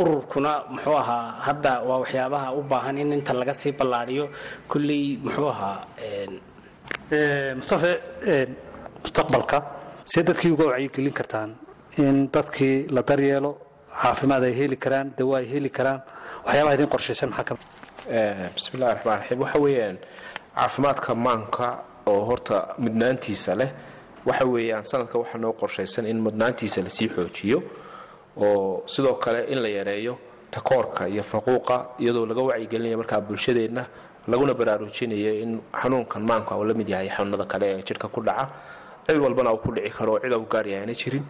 ururkuna 0.00 0.52
muxuu 0.72 0.96
ahaa 1.02 1.24
hadda 1.46 1.72
waa 1.88 1.98
waxyaabaha 2.02 2.48
u 2.58 2.62
baahan 2.70 2.98
in 3.02 3.12
inta 3.12 3.32
laga 3.40 3.54
sii 3.60 3.72
ballaadhiyo 3.78 4.26
kulley 4.68 5.16
muxuu 5.24 5.48
ahaa 5.54 5.78
mustaqbalka 9.02 9.58
see 10.04 10.22
dadkii 10.22 10.50
uga 10.54 10.64
wacyigelin 10.72 11.12
kartaan 11.12 11.50
in 11.98 12.28
dadkii 12.34 12.86
la 12.94 13.02
daryeelo 13.02 13.50
caafimaad 14.02 14.44
ay 14.44 14.54
heli 14.60 14.76
karaan 14.76 15.12
dawo 15.18 15.34
ay 15.36 15.46
heli 15.52 15.70
karaan 15.70 16.00
waxyaabaha 16.46 16.74
idin 16.76 16.88
qorshaysan 16.94 17.28
maxaa 17.30 17.44
ka 17.48 17.54
mid 17.54 17.64
bismillahi 18.54 18.92
raxmaan 18.94 19.18
raxiim 19.20 19.40
waxa 19.44 19.58
weeyaan 19.64 19.96
caafimaadka 20.56 21.14
maanka 21.26 21.66
oo 22.06 22.20
horta 22.28 22.56
mudnaantiisa 22.84 23.52
leh 23.60 23.70
waxa 24.28 24.44
weeyaan 24.54 24.84
sanadka 24.90 25.18
waxaa 25.22 25.38
noo 25.44 25.52
qorshaysan 25.60 26.06
in 26.06 26.18
mudnaantiisa 26.26 26.82
la 26.86 26.90
sii 26.90 27.08
xoojiyo 27.14 27.58
oo 28.44 28.82
sidoo 28.86 29.14
kale 29.14 29.40
in 29.52 29.58
la 29.62 29.68
yareeyo 29.68 30.18
takoorka 30.50 31.08
iyo 31.08 31.22
faquuqa 31.22 31.76
iyadoo 32.02 32.26
laga 32.26 32.42
wacyigelinaya 32.42 32.96
markaa 32.96 33.20
bulshadeenna 33.20 33.82
laguna 34.28 34.54
baraarujinayo 34.54 35.32
in 35.42 35.60
xanuunkan 35.80 36.22
maanka 36.22 36.56
uu 36.58 36.64
la 36.64 36.74
yahay 36.92 37.08
xanuunada 37.08 37.44
kale 37.46 37.66
ee 37.72 37.82
jidhka 37.82 38.08
ku 38.08 38.20
dhaca. 38.22 38.48
Cid 39.06 39.18
walbana 39.18 39.52
uu 39.54 39.58
ku 39.58 39.70
dhici 39.72 39.90
karo 39.90 40.12
oo 40.14 40.20
cida 40.20 40.36
u 40.38 40.46
gaaryahay 40.52 40.82
aana 40.82 40.94
jirin. 40.94 41.24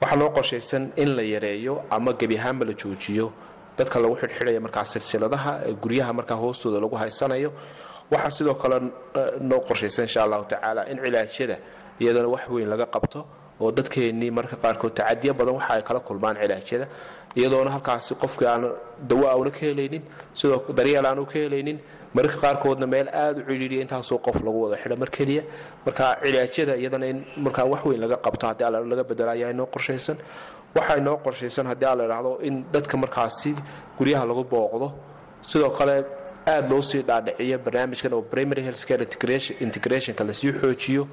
Waxaa 0.00 0.16
noo 0.16 0.30
qorshaysan 0.30 0.92
in 0.96 1.16
la 1.16 1.22
yareeyo 1.22 1.82
ama 1.90 2.12
gebi 2.12 2.36
ahaanba 2.38 2.64
la 2.64 2.72
joojiyo. 2.74 3.32
Dadka 3.76 3.98
lagu 4.00 4.14
xidhxidhaya 4.16 4.60
markaa 4.60 4.84
silsiladaha 4.84 5.52
guryaha 5.82 6.12
markaa 6.12 6.36
hoostooda 6.42 6.80
lagu 6.80 6.96
haysanayo. 6.96 7.50
Waxaa 8.10 8.30
sidoo 8.30 8.54
kale 8.54 8.76
noo 9.40 9.60
qorshaysan 9.68 10.04
insha 10.06 10.22
allahu 10.24 10.44
tacaala 10.52 10.86
in 10.90 10.98
cilaajyada 11.02 11.56
iyadana 12.00 12.28
wax 12.28 12.48
weyn 12.48 12.68
laga 12.68 12.86
qabto 12.86 13.26
oo 13.60 13.70
dadkeennii 13.72 14.30
marka 14.30 14.56
qaarkood 14.56 14.94
tacadiyo 14.94 15.34
badan 15.34 15.54
waxa 15.58 15.74
ay 15.74 15.82
kala 15.82 16.00
kulmaan 16.00 16.36
cilaajyada 16.42 16.86
iyadoona 17.36 17.70
halkaasi 17.74 18.14
qofkii 18.14 18.46
aan 18.46 18.62
dawo 19.08 19.26
auna 19.34 19.50
ka 19.50 19.58
helaynin 19.66 20.02
sidoo 20.34 20.62
daryeel 20.78 21.06
aanu 21.06 21.26
ka 21.26 21.38
helaynin 21.42 21.78
mararka 22.14 22.38
qaarkoodna 22.44 22.86
meel 22.86 23.08
aada 23.08 23.40
u 23.40 23.44
cidhiidhiya 23.48 23.82
intaasoo 23.84 24.18
qof 24.26 24.36
lagu 24.46 24.58
wada 24.64 24.76
xidho. 24.82 24.96
Mar 25.02 25.10
keliya 25.16 25.42
marka 25.86 26.04
cilaajyada 26.24 26.74
iyadana 26.76 27.06
in 27.12 27.18
markaa 27.44 27.64
wax 27.72 27.84
weyn 27.84 28.00
laga 28.00 28.16
qabto 28.26 28.44
haddii 28.50 28.64
alla 28.68 28.80
laga 28.80 29.04
bedelo 29.10 29.30
ayaa 29.30 29.50
inoo 29.54 29.66
qorshaysan. 29.74 30.16
Waxaa 30.76 30.96
inoo 31.02 31.16
qorshaysan 31.24 31.66
haddii 31.70 31.86
alla 31.92 32.04
idhaahdo 32.08 32.32
in 32.48 32.64
dadka 32.72 32.96
markaasi 32.96 33.54
guryaha 33.98 34.24
lagu 34.30 34.44
booqdo. 34.44 34.88
Sidoo 35.42 35.70
kale 35.70 36.04
aada 36.46 36.68
loo 36.68 36.82
sii 36.82 37.02
dhaadhiciyo 37.02 37.58
barnaamijkan 37.58 38.12
oo 38.14 38.22
primary 38.22 38.62
health 38.62 38.84
care 38.88 39.04
integrationka 39.60 40.24
la 40.24 40.34
sii 40.34 40.52
xoojiyo. 40.52 41.06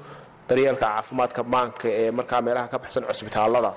Daryeelka 0.48 0.86
caafimaadka 0.86 1.42
maanka 1.42 1.88
ee 1.88 2.10
markaa 2.10 2.40
meelaha 2.42 2.68
ka 2.68 2.78
baxsan 2.78 3.04
cusbitaalada 3.04 3.72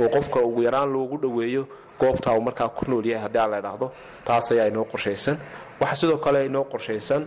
oo 0.00 0.08
qofka 0.08 0.38
ugu 0.40 0.62
yaraan 0.62 0.92
loogu 0.92 1.16
dhoweeyo 1.22 1.66
goobta 2.02 2.28
uu 2.36 2.42
markaa 2.48 2.68
ku 2.78 2.82
nool 2.90 3.04
yahay 3.10 3.22
haddii 3.26 3.40
aan 3.44 3.50
la 3.54 3.58
idhaahdo 3.62 3.86
taas 4.26 4.46
ayaa 4.52 4.66
inoo 4.72 4.84
qorshaysan. 4.92 5.36
Waxaa 5.80 5.96
sidoo 6.00 6.18
kale 6.24 6.38
inoo 6.50 6.64
qorshaysan 6.72 7.22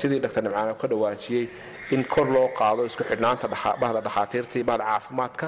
sidii 0.00 0.20
dr 0.24 0.42
nimcaan 0.44 0.74
ka 0.80 0.86
dhawaajiyey 0.92 1.44
in 1.94 2.02
kor 2.14 2.26
loo 2.34 2.48
qaado 2.58 2.80
isku 2.88 3.02
xidhnaanta 3.10 3.46
bahda 3.82 4.00
dhakhaatiirta 4.06 4.54
iyo 4.58 4.64
bahda 4.70 4.84
caafimaadka. 4.90 5.46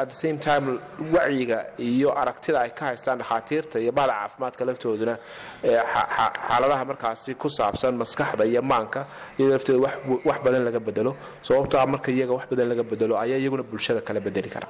At 0.00 0.08
the 0.12 0.14
same 0.24 0.38
time 0.46 0.66
wacyiga 1.14 1.58
iyo 1.88 2.08
aragtida 2.22 2.58
ay 2.64 2.70
ka 2.78 2.82
haystaan 2.88 3.18
dhakhaatiirta 3.22 3.76
iyo 3.84 3.92
bahda 3.98 4.12
caafimaadka 4.20 4.62
laftooduna 4.68 5.14
xaaladaha 6.48 6.84
markaasi 6.90 7.34
ku 7.42 7.48
saabsan 7.58 7.94
maskaxda 8.02 8.44
iyo 8.52 8.62
maanka 8.72 9.00
iyadoo 9.38 9.52
laftooda 9.54 9.80
wax 10.28 10.38
badan 10.44 10.64
laga 10.68 10.80
bedelo. 10.88 11.12
Sababtaa 11.46 11.86
marka 11.92 12.08
iyaga 12.16 12.32
wax 12.38 12.44
badan 12.50 12.68
laga 12.72 12.82
bedelo 12.90 13.14
ayaa 13.24 13.38
iyaguna 13.42 13.62
bulshada 13.70 14.00
kala 14.06 14.20
bedeli 14.26 14.48
kara 14.54 14.66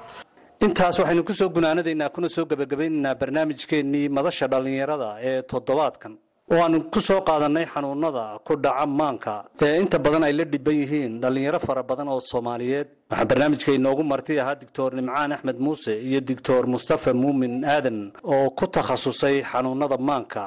intaas 0.67 0.97
waxaynu 1.01 1.23
ku 1.29 1.33
soo 1.39 1.49
gunaanadaynaa 1.57 2.11
kuna 2.15 2.29
soo 2.35 2.45
gebagabaynaynaa 2.51 3.15
barnaamijkeennii 3.21 4.07
madasha 4.17 4.47
dhallinyarada 4.53 5.09
ee 5.29 5.43
toddobaadkan. 5.51 6.13
Oo 6.53 6.61
aanu 6.65 6.79
ku 6.95 7.01
soo 7.09 7.21
qaadannay 7.29 7.67
xanuunada 7.73 8.25
ku 8.47 8.53
dhaca 8.65 8.87
maanka 9.01 9.35
ee 9.67 9.77
inta 9.83 9.99
badan 10.05 10.25
ay 10.29 10.33
la 10.39 10.45
dhiban 10.53 10.77
yihiin 10.83 11.13
dhallinyaro 11.23 11.59
fara 11.67 11.83
badan 11.91 12.09
oo 12.15 12.21
soomaaliyeed. 12.31 12.89
Waxaa 13.11 13.29
barnaamijka 13.31 13.71
inoogu 13.79 14.03
marti 14.13 14.33
ahaa 14.43 14.55
doctor 14.63 14.91
nimcaan 14.99 15.33
axmed 15.37 15.59
muuse 15.65 15.93
iyo 16.09 16.21
doctor 16.31 16.63
mustafa 16.75 17.11
muumin 17.23 17.55
aadan 17.75 17.99
oo 18.33 18.47
ku 18.59 18.65
takhasusay 18.75 19.37
xanuunada 19.51 19.97
maanka. 20.09 20.45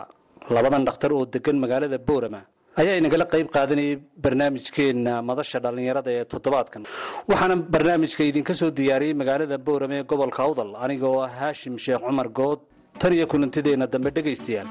Labadan 0.56 0.86
dhakhtar 0.88 1.12
oo 1.14 1.26
degan 1.34 1.58
magaalada 1.64 1.98
boorama 2.08 2.42
ayaa 2.82 2.96
inagala 3.02 3.26
qayb 3.34 3.48
qaadanayay 3.56 3.96
barnaamijkeenna 4.24 5.14
madasha 5.30 5.58
dhallinyarada 5.66 6.10
ee 6.18 6.24
toddobaadkan. 6.34 6.82
Waxaana 7.30 7.56
barnaamijka 7.74 8.22
idinka 8.32 8.54
soo 8.62 8.72
diyaariyey 8.80 9.16
magaalada 9.22 9.58
boorame 9.68 9.96
ee 10.00 10.06
gobolka 10.12 10.40
awdal 10.48 10.72
aniga 10.86 11.08
oo 11.14 11.20
ah 11.28 11.32
haashim 11.40 11.76
sheekh 11.86 12.02
cumar 12.08 12.28
good 12.40 12.60
tan 13.02 13.12
iyo 13.18 13.26
kulantideenna 13.32 13.88
dambe 13.94 14.10
dhegaystayaal. 14.18 14.68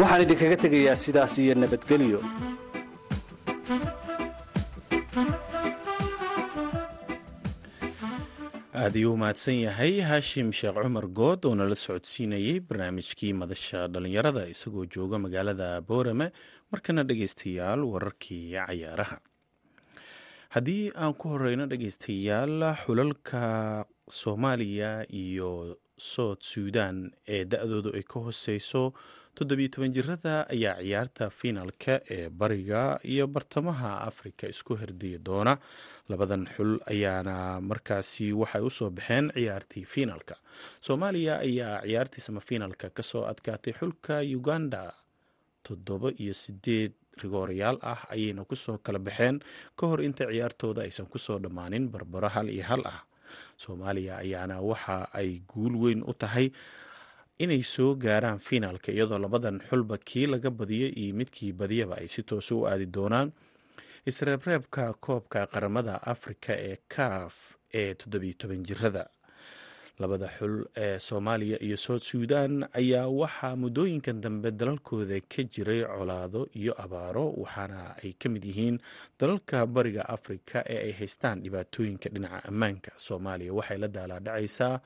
Waxaan 0.00 0.22
idinkaga 0.26 0.56
tegayaa 0.64 0.96
sidaas 1.04 1.32
iyo 1.44 1.54
nabadgelyo. 1.62 2.20
Aad 8.78 8.94
ayuu 8.96 9.16
mahadsan 9.22 9.56
yahay 9.66 9.94
haashim 10.08 10.52
sheekh 10.58 10.76
cumar 10.84 11.06
good 11.18 11.40
oo 11.48 11.54
nala 11.60 11.74
socodsiinayey 11.84 12.60
barnaamijkii 12.68 13.32
madasha 13.40 13.80
dhallinyarada 13.92 14.42
isagoo 14.54 14.84
jooga 14.94 15.18
magaalada 15.24 15.68
boorame 15.88 16.26
markana 16.72 17.04
dhegaystayaal 17.04 17.82
wararkii 17.92 18.52
cayaaraha. 18.56 19.18
Haddii 20.54 20.92
aan 20.96 21.14
ku 21.14 21.28
horeyno 21.34 21.66
dhegaystayaal 21.68 22.62
xulalka 22.84 23.84
soomaaliya 24.08 25.04
iyo 25.12 25.76
sood 25.98 26.40
suudan 26.40 27.10
ee 27.28 27.44
da-doodu 27.44 27.92
ay 27.98 28.02
ka 28.02 28.20
hooseyso 28.24 28.92
toddobiyo 29.36 29.68
toban 29.68 29.92
jirada 29.92 30.46
ayaa 30.54 30.80
ciyaarta 30.80 31.28
fiinalka 31.30 32.00
ee 32.10 32.28
bariga 32.30 32.98
iyo 33.04 33.26
bartamaha 33.26 34.00
afrika 34.08 34.48
isku 34.48 34.76
herdiyi 34.80 35.18
doona. 35.18 35.58
Labadan 36.08 36.46
xul 36.56 36.78
ayaana 36.86 37.60
markaasi 37.60 38.32
waxay 38.32 38.62
u 38.62 38.70
soo 38.70 38.90
baxeen 38.90 39.28
ciyaartii 39.36 39.84
fiinalka. 39.84 40.36
Soomaaliya 40.80 41.38
ayaa 41.44 41.82
ciyaartii 41.84 42.20
samafiinalka 42.28 42.90
ka 42.90 43.02
soo 43.02 43.24
adkaatay 43.28 43.72
xulka 43.72 44.20
uganda 44.38 44.94
toddoba 45.62 46.08
iyo 46.22 46.34
sideed 46.34 46.92
rigoorayaal 47.22 47.78
ah 47.82 48.00
ayayna 48.14 48.44
ku 48.44 48.56
soo 48.56 48.78
kala 48.78 48.98
baxeen 48.98 49.40
ka 49.78 49.86
hor 49.90 50.00
inta 50.02 50.24
ciyaartooda 50.30 50.82
aysan 50.86 51.06
ku 51.06 51.18
soo 51.18 51.38
dhammaanin 51.38 51.88
barbaro 51.92 52.28
hal 52.28 52.48
iyo 52.48 52.64
hal 52.64 52.82
ah. 52.86 53.02
Soomaaliya 53.58 54.18
ayaana 54.24 54.60
waxa 54.60 55.08
ay 55.12 55.42
guul 55.50 55.74
weyn 55.82 56.00
u 56.06 56.12
tahay 56.14 56.48
inay 57.38 57.62
soo 57.62 57.94
gaaraan 57.94 58.38
fiinaalka 58.38 58.92
iyadoo 58.92 59.18
labadan 59.18 59.60
xulba 59.68 59.98
kii 59.98 60.26
laga 60.26 60.50
badiyo 60.50 60.88
iyo 60.94 61.14
midkii 61.14 61.52
badiyaba 61.52 61.98
ay 62.00 62.08
si 62.08 62.22
toosa 62.22 62.54
u 62.54 62.66
aadi 62.66 62.86
doonaan. 62.86 63.32
Isreebreebka 64.06 64.94
koobka 65.04 65.46
qaramada 65.52 66.00
afrika 66.02 66.52
ee 66.56 66.76
kaaf 66.88 67.34
ee 67.74 67.94
toddobiyo 67.94 68.34
toban 68.40 68.62
jirada 68.64 69.10
labada 69.98 70.28
xul 70.38 70.64
ee 70.76 70.98
soomaaliya 70.98 71.58
iyo 71.62 71.76
soud 71.76 72.00
suudan 72.02 72.52
ayaa 72.72 73.08
waxaa 73.08 73.56
muddooyinkan 73.56 74.20
dambe 74.20 74.50
dalalkooda 74.50 75.18
ka 75.32 75.42
jiray 75.42 75.82
colaado 75.84 76.46
iyo 76.54 76.72
abaaro 76.84 77.26
waxaana 77.42 77.96
ay 78.02 78.12
ka 78.20 78.28
mid 78.28 78.44
yihiin 78.44 78.78
dalalka 79.20 79.66
bariga 79.66 80.02
afrika 80.08 80.62
ee 80.68 80.78
ay 80.86 80.92
haystaan 80.92 81.42
dhibaatooyinka 81.42 82.08
dhinaca 82.14 82.44
ammaanka. 82.48 82.90
Soomaaliya 82.96 83.52
waxay 83.58 83.78
la 83.78 83.88
daalaadhacaysaa 83.88 84.80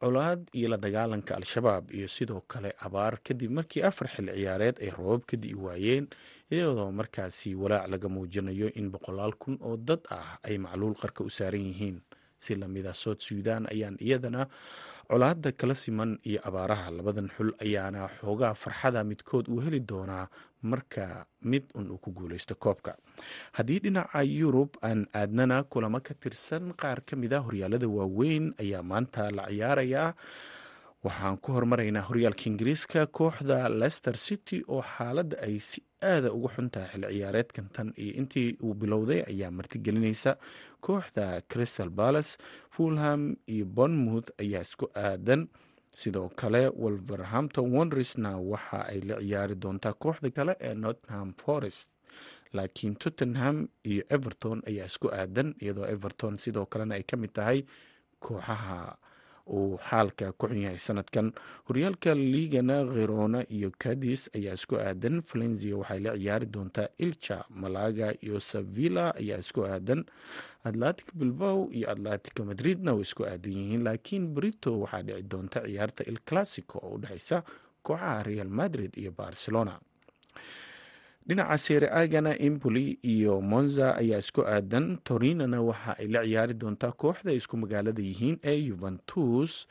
colaad 0.00 0.40
iyo 0.52 0.68
la 0.68 0.76
dagaalanka 0.76 1.36
al-shabaab 1.36 1.90
iyo 1.96 2.08
sidoo 2.08 2.40
kale 2.48 2.74
abaar 2.78 3.18
kadib 3.24 3.50
markii 3.50 3.82
afar 3.82 4.08
xil 4.08 4.28
ciyaareed 4.36 4.76
ay 4.84 4.90
roobab 4.90 5.24
ka 5.28 5.36
di'i 5.36 5.54
waayeen 5.54 6.08
iyadoo 6.52 6.92
markaasi 6.92 7.54
walaac 7.54 7.88
laga 7.92 8.08
muujinayo 8.08 8.68
in 8.80 8.90
boqolaal 8.92 9.32
kun 9.40 9.56
oo 9.60 9.76
dad 9.76 10.00
ah 10.10 10.36
ay 10.42 10.56
macluul 10.58 10.94
qarka 10.96 11.24
u 11.24 11.30
saaran 11.30 11.60
yihiin 11.68 12.00
si 12.44 12.52
lamida 12.60 12.92
soud 13.02 13.18
suudan 13.26 13.62
ayaan 13.72 13.96
iyadana 14.06 14.42
colaada 15.10 15.50
kala 15.60 15.74
siman 15.82 16.10
iyo 16.30 16.40
abaaraha 16.48 16.88
labadan 16.96 17.28
xul 17.36 17.50
ayaana 17.64 18.00
xoogaa 18.20 18.54
farxada 18.62 19.00
midkood 19.10 19.44
uu 19.52 19.60
heli 19.64 19.80
doonaa 19.90 20.26
marka 20.70 21.04
mid 21.50 21.64
un 21.78 21.86
uu 21.92 21.98
ku 22.04 22.10
guuleysto 22.18 22.54
koobka. 22.64 22.92
Haddii 23.56 23.78
dhinaca 23.84 24.20
yurub 24.38 24.70
aan 24.88 25.00
aadnana 25.20 25.56
kulamo 25.72 25.98
ka 26.06 26.14
tirsan 26.22 26.64
qaar 26.80 26.98
ka 27.08 27.14
mid 27.22 27.32
a 27.32 27.40
horyaalada 27.46 27.88
waaweyn 27.96 28.46
ayaa 28.62 28.82
maanta 28.90 29.30
la 29.36 29.44
ciyaarayaa. 29.50 30.08
Waxaan 31.04 31.36
ku 31.40 31.48
hormaraynaa 31.56 32.04
horyaalka 32.08 32.44
ingiriiska 32.50 33.06
kooxda 33.18 33.58
leicester 33.80 34.16
city 34.26 34.58
oo 34.68 34.82
xaaladda 34.94 35.36
ay 35.46 35.56
si 35.68 35.80
aada 36.12 36.28
uga 36.36 36.48
xuntahay 36.56 36.88
xil 36.92 37.04
ciyaareedkan 37.16 37.66
tan 37.74 37.88
iyo 38.02 38.12
intii 38.20 38.48
uu 38.64 38.74
bilowday 38.80 39.20
ayaa 39.32 39.50
martigelinaysa 39.58 40.32
kooxda 40.86 41.26
crystal 41.52 41.90
palace 42.00 42.30
fulham 42.74 43.22
iyo 43.54 43.64
bournemouth 43.76 44.28
ayaa 44.42 44.62
isku 44.68 44.86
aadan. 45.06 45.48
Sidoo 46.00 46.28
kale 46.40 46.62
wolverhampton 46.82 47.66
wondersna 47.74 48.30
waxa 48.52 48.78
ay 48.92 49.00
la 49.08 49.16
ciyaari 49.20 49.54
doontaa 49.62 49.92
kooxda 50.02 50.30
kale 50.36 50.52
ee 50.60 50.74
nottingham 50.74 51.32
forest. 51.44 51.88
Laakiin 52.56 52.94
tottenham 53.02 53.56
iyo 53.90 54.02
everton 54.16 54.58
ayaa 54.70 54.86
isku 54.90 55.08
aadan 55.20 55.48
iyadoo 55.62 55.86
everton 55.94 56.34
sidoo 56.44 56.66
kalena 56.72 56.94
ay 56.98 57.02
ka 57.10 57.16
mid 57.16 57.32
tahay 57.38 57.58
kooxaha 58.24 58.78
uu 59.46 59.78
xaalka 59.78 60.32
ku 60.32 60.46
xun 60.48 60.60
yahay 60.62 60.78
sanadkan. 60.78 61.32
Horyaalka 61.68 62.14
liigana 62.14 62.84
kherona 62.84 63.44
iyo 63.50 63.70
cadis 63.78 64.30
ayaa 64.34 64.54
isku 64.54 64.76
aadan. 64.76 65.20
Valenzia 65.22 65.76
waxay 65.76 66.00
la 66.00 66.12
ciyaari 66.18 66.46
doontaa 66.46 66.88
ilcha 66.98 67.44
malaga 67.50 68.12
iyo 68.24 68.40
sevilla 68.40 69.14
ayaa 69.16 69.38
isku 69.38 69.64
aadan. 69.64 70.04
Atlantic 70.64 71.08
bilbow 71.14 71.68
iyo 71.72 71.90
atlantico 71.90 72.44
madridna 72.44 72.92
way 72.92 73.02
isku 73.02 73.24
aadan 73.24 73.52
yihiin 73.52 73.82
laakiin 73.84 74.26
brito 74.34 74.80
waxaa 74.80 75.02
dhici 75.02 75.22
doonta 75.22 75.60
ciyaarta 75.66 76.04
il 76.10 76.18
classico 76.28 76.78
oo 76.82 76.94
u 76.94 76.98
dhexeysa 76.98 77.42
kooxaha 77.82 78.22
real 78.22 78.48
madrid 78.48 78.92
iyo 78.96 79.12
barcelona 79.12 79.80
dhinaca 81.26 81.58
seere 81.58 81.88
agana 81.90 82.38
impoli 82.38 82.98
iyo 83.02 83.40
monza 83.40 83.96
ayaa 83.96 84.18
isku 84.18 84.42
aadan. 84.46 84.98
Torinana 85.04 85.62
waxa 85.62 85.98
ay 85.98 86.06
la 86.08 86.20
ciyaari 86.24 86.54
doontaa 86.54 86.92
kooxda 86.92 87.32
isku 87.32 87.56
magaalada 87.56 88.02
yihiin 88.02 88.38
ee 88.42 88.58
yuventus 88.68 89.66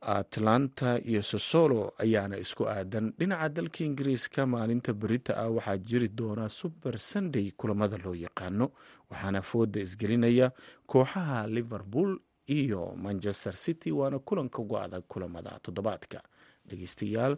atlanta 0.00 1.00
iyo 1.10 1.22
sosolo 1.22 1.92
ayaana 1.98 2.36
isku 2.38 2.68
aadan. 2.68 3.12
Dhinaca 3.18 3.48
dalka 3.48 3.84
ingiriiska 3.84 4.46
maalinta 4.46 4.92
berita 4.92 5.36
ah 5.36 5.48
waxaa 5.50 5.76
jiri 5.78 6.08
doona 6.08 6.48
super 6.48 6.98
sunday 6.98 7.50
kulamada 7.56 7.96
loo 8.04 8.14
yaqaano 8.14 8.70
waxaana 9.10 9.42
fooda 9.42 9.80
isgelinaya 9.80 10.52
kooxaha 10.86 11.46
liverpool 11.46 12.18
iyo 12.46 12.94
manchester 12.96 13.52
city 13.52 13.90
waana 13.92 14.18
kulanka 14.18 14.58
ugu 14.62 14.78
adag 14.78 15.02
kulamada 15.08 15.58
toddobaadka. 15.62 16.20
Dhegeystayaal 16.68 17.36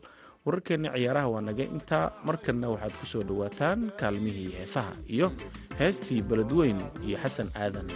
wararkeenna 0.48 0.90
ciyaaraha 0.96 1.28
waa 1.34 1.44
naga. 1.48 1.64
Intaa 1.76 2.06
markanna 2.28 2.66
waxaad 2.72 2.94
ku 3.00 3.06
soo 3.12 3.22
dhowaataan 3.28 3.80
kaalmihii 4.00 4.50
heesaha 4.58 4.92
iyo 5.16 5.28
heestii 5.80 6.22
beledweyn 6.30 6.80
iyo 7.06 7.16
xasan 7.22 7.48
aadan 7.62 7.87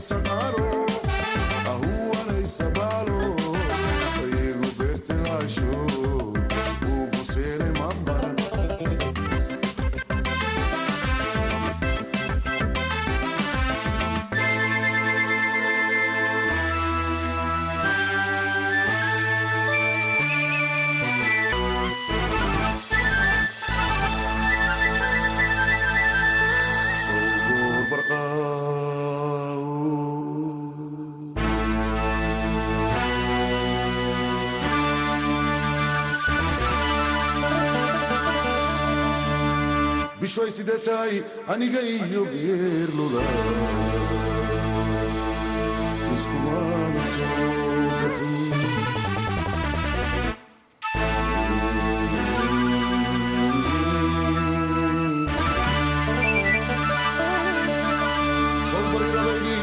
samatar 0.00 0.54
bishoy 40.34 40.50
sidee 40.56 40.78
tahay 40.86 41.14
aniga 41.52 41.80
iyo 41.94 42.22
geerluda 42.32 43.22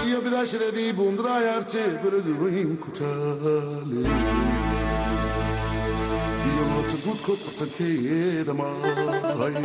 iyo 0.08 0.18
bidaashadeedii 0.26 0.92
buundaraayaarte 0.98 1.82
beladu 2.04 2.32
weyn 2.42 2.72
ku 2.84 2.90
taale 3.00 4.02
guudkood 7.04 7.40
bartankeeda 7.46 8.54
maray 8.60 9.56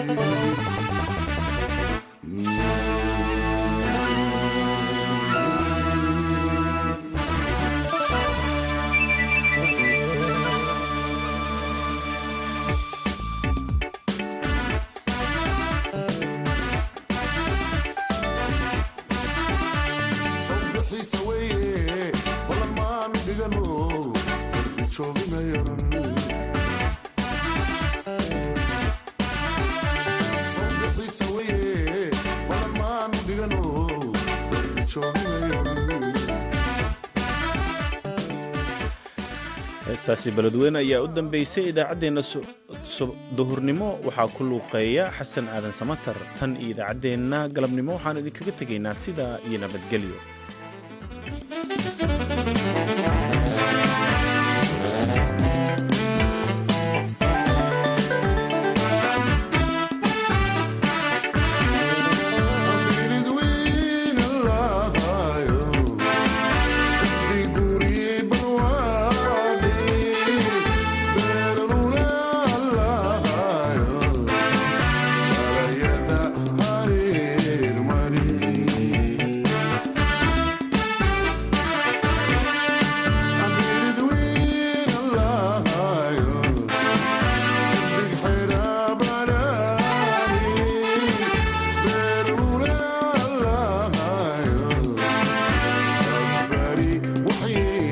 heestaasi 40.17 40.31
beledweyne 40.37 40.79
ayaa 40.79 41.03
u 41.05 41.09
dambeysay 41.09 41.65
idaacaddeenna 41.73 42.23
duhurnimo. 43.37 43.89
Waxaa 44.07 44.29
ku 44.29 44.45
luuqeeya 44.45 45.11
xasan 45.19 45.49
aadan 45.49 45.73
samatar. 45.73 46.17
Tan 46.41 46.57
iyo 46.57 46.71
idaacaddeenna 46.75 47.49
galabnimo 47.55 47.93
waxaan 47.97 48.19
idinkaga 48.23 48.53
tegaynaa 48.61 48.95
sidaa 48.95 49.39
iyo 49.49 49.59
nabadgelyo 49.61 50.17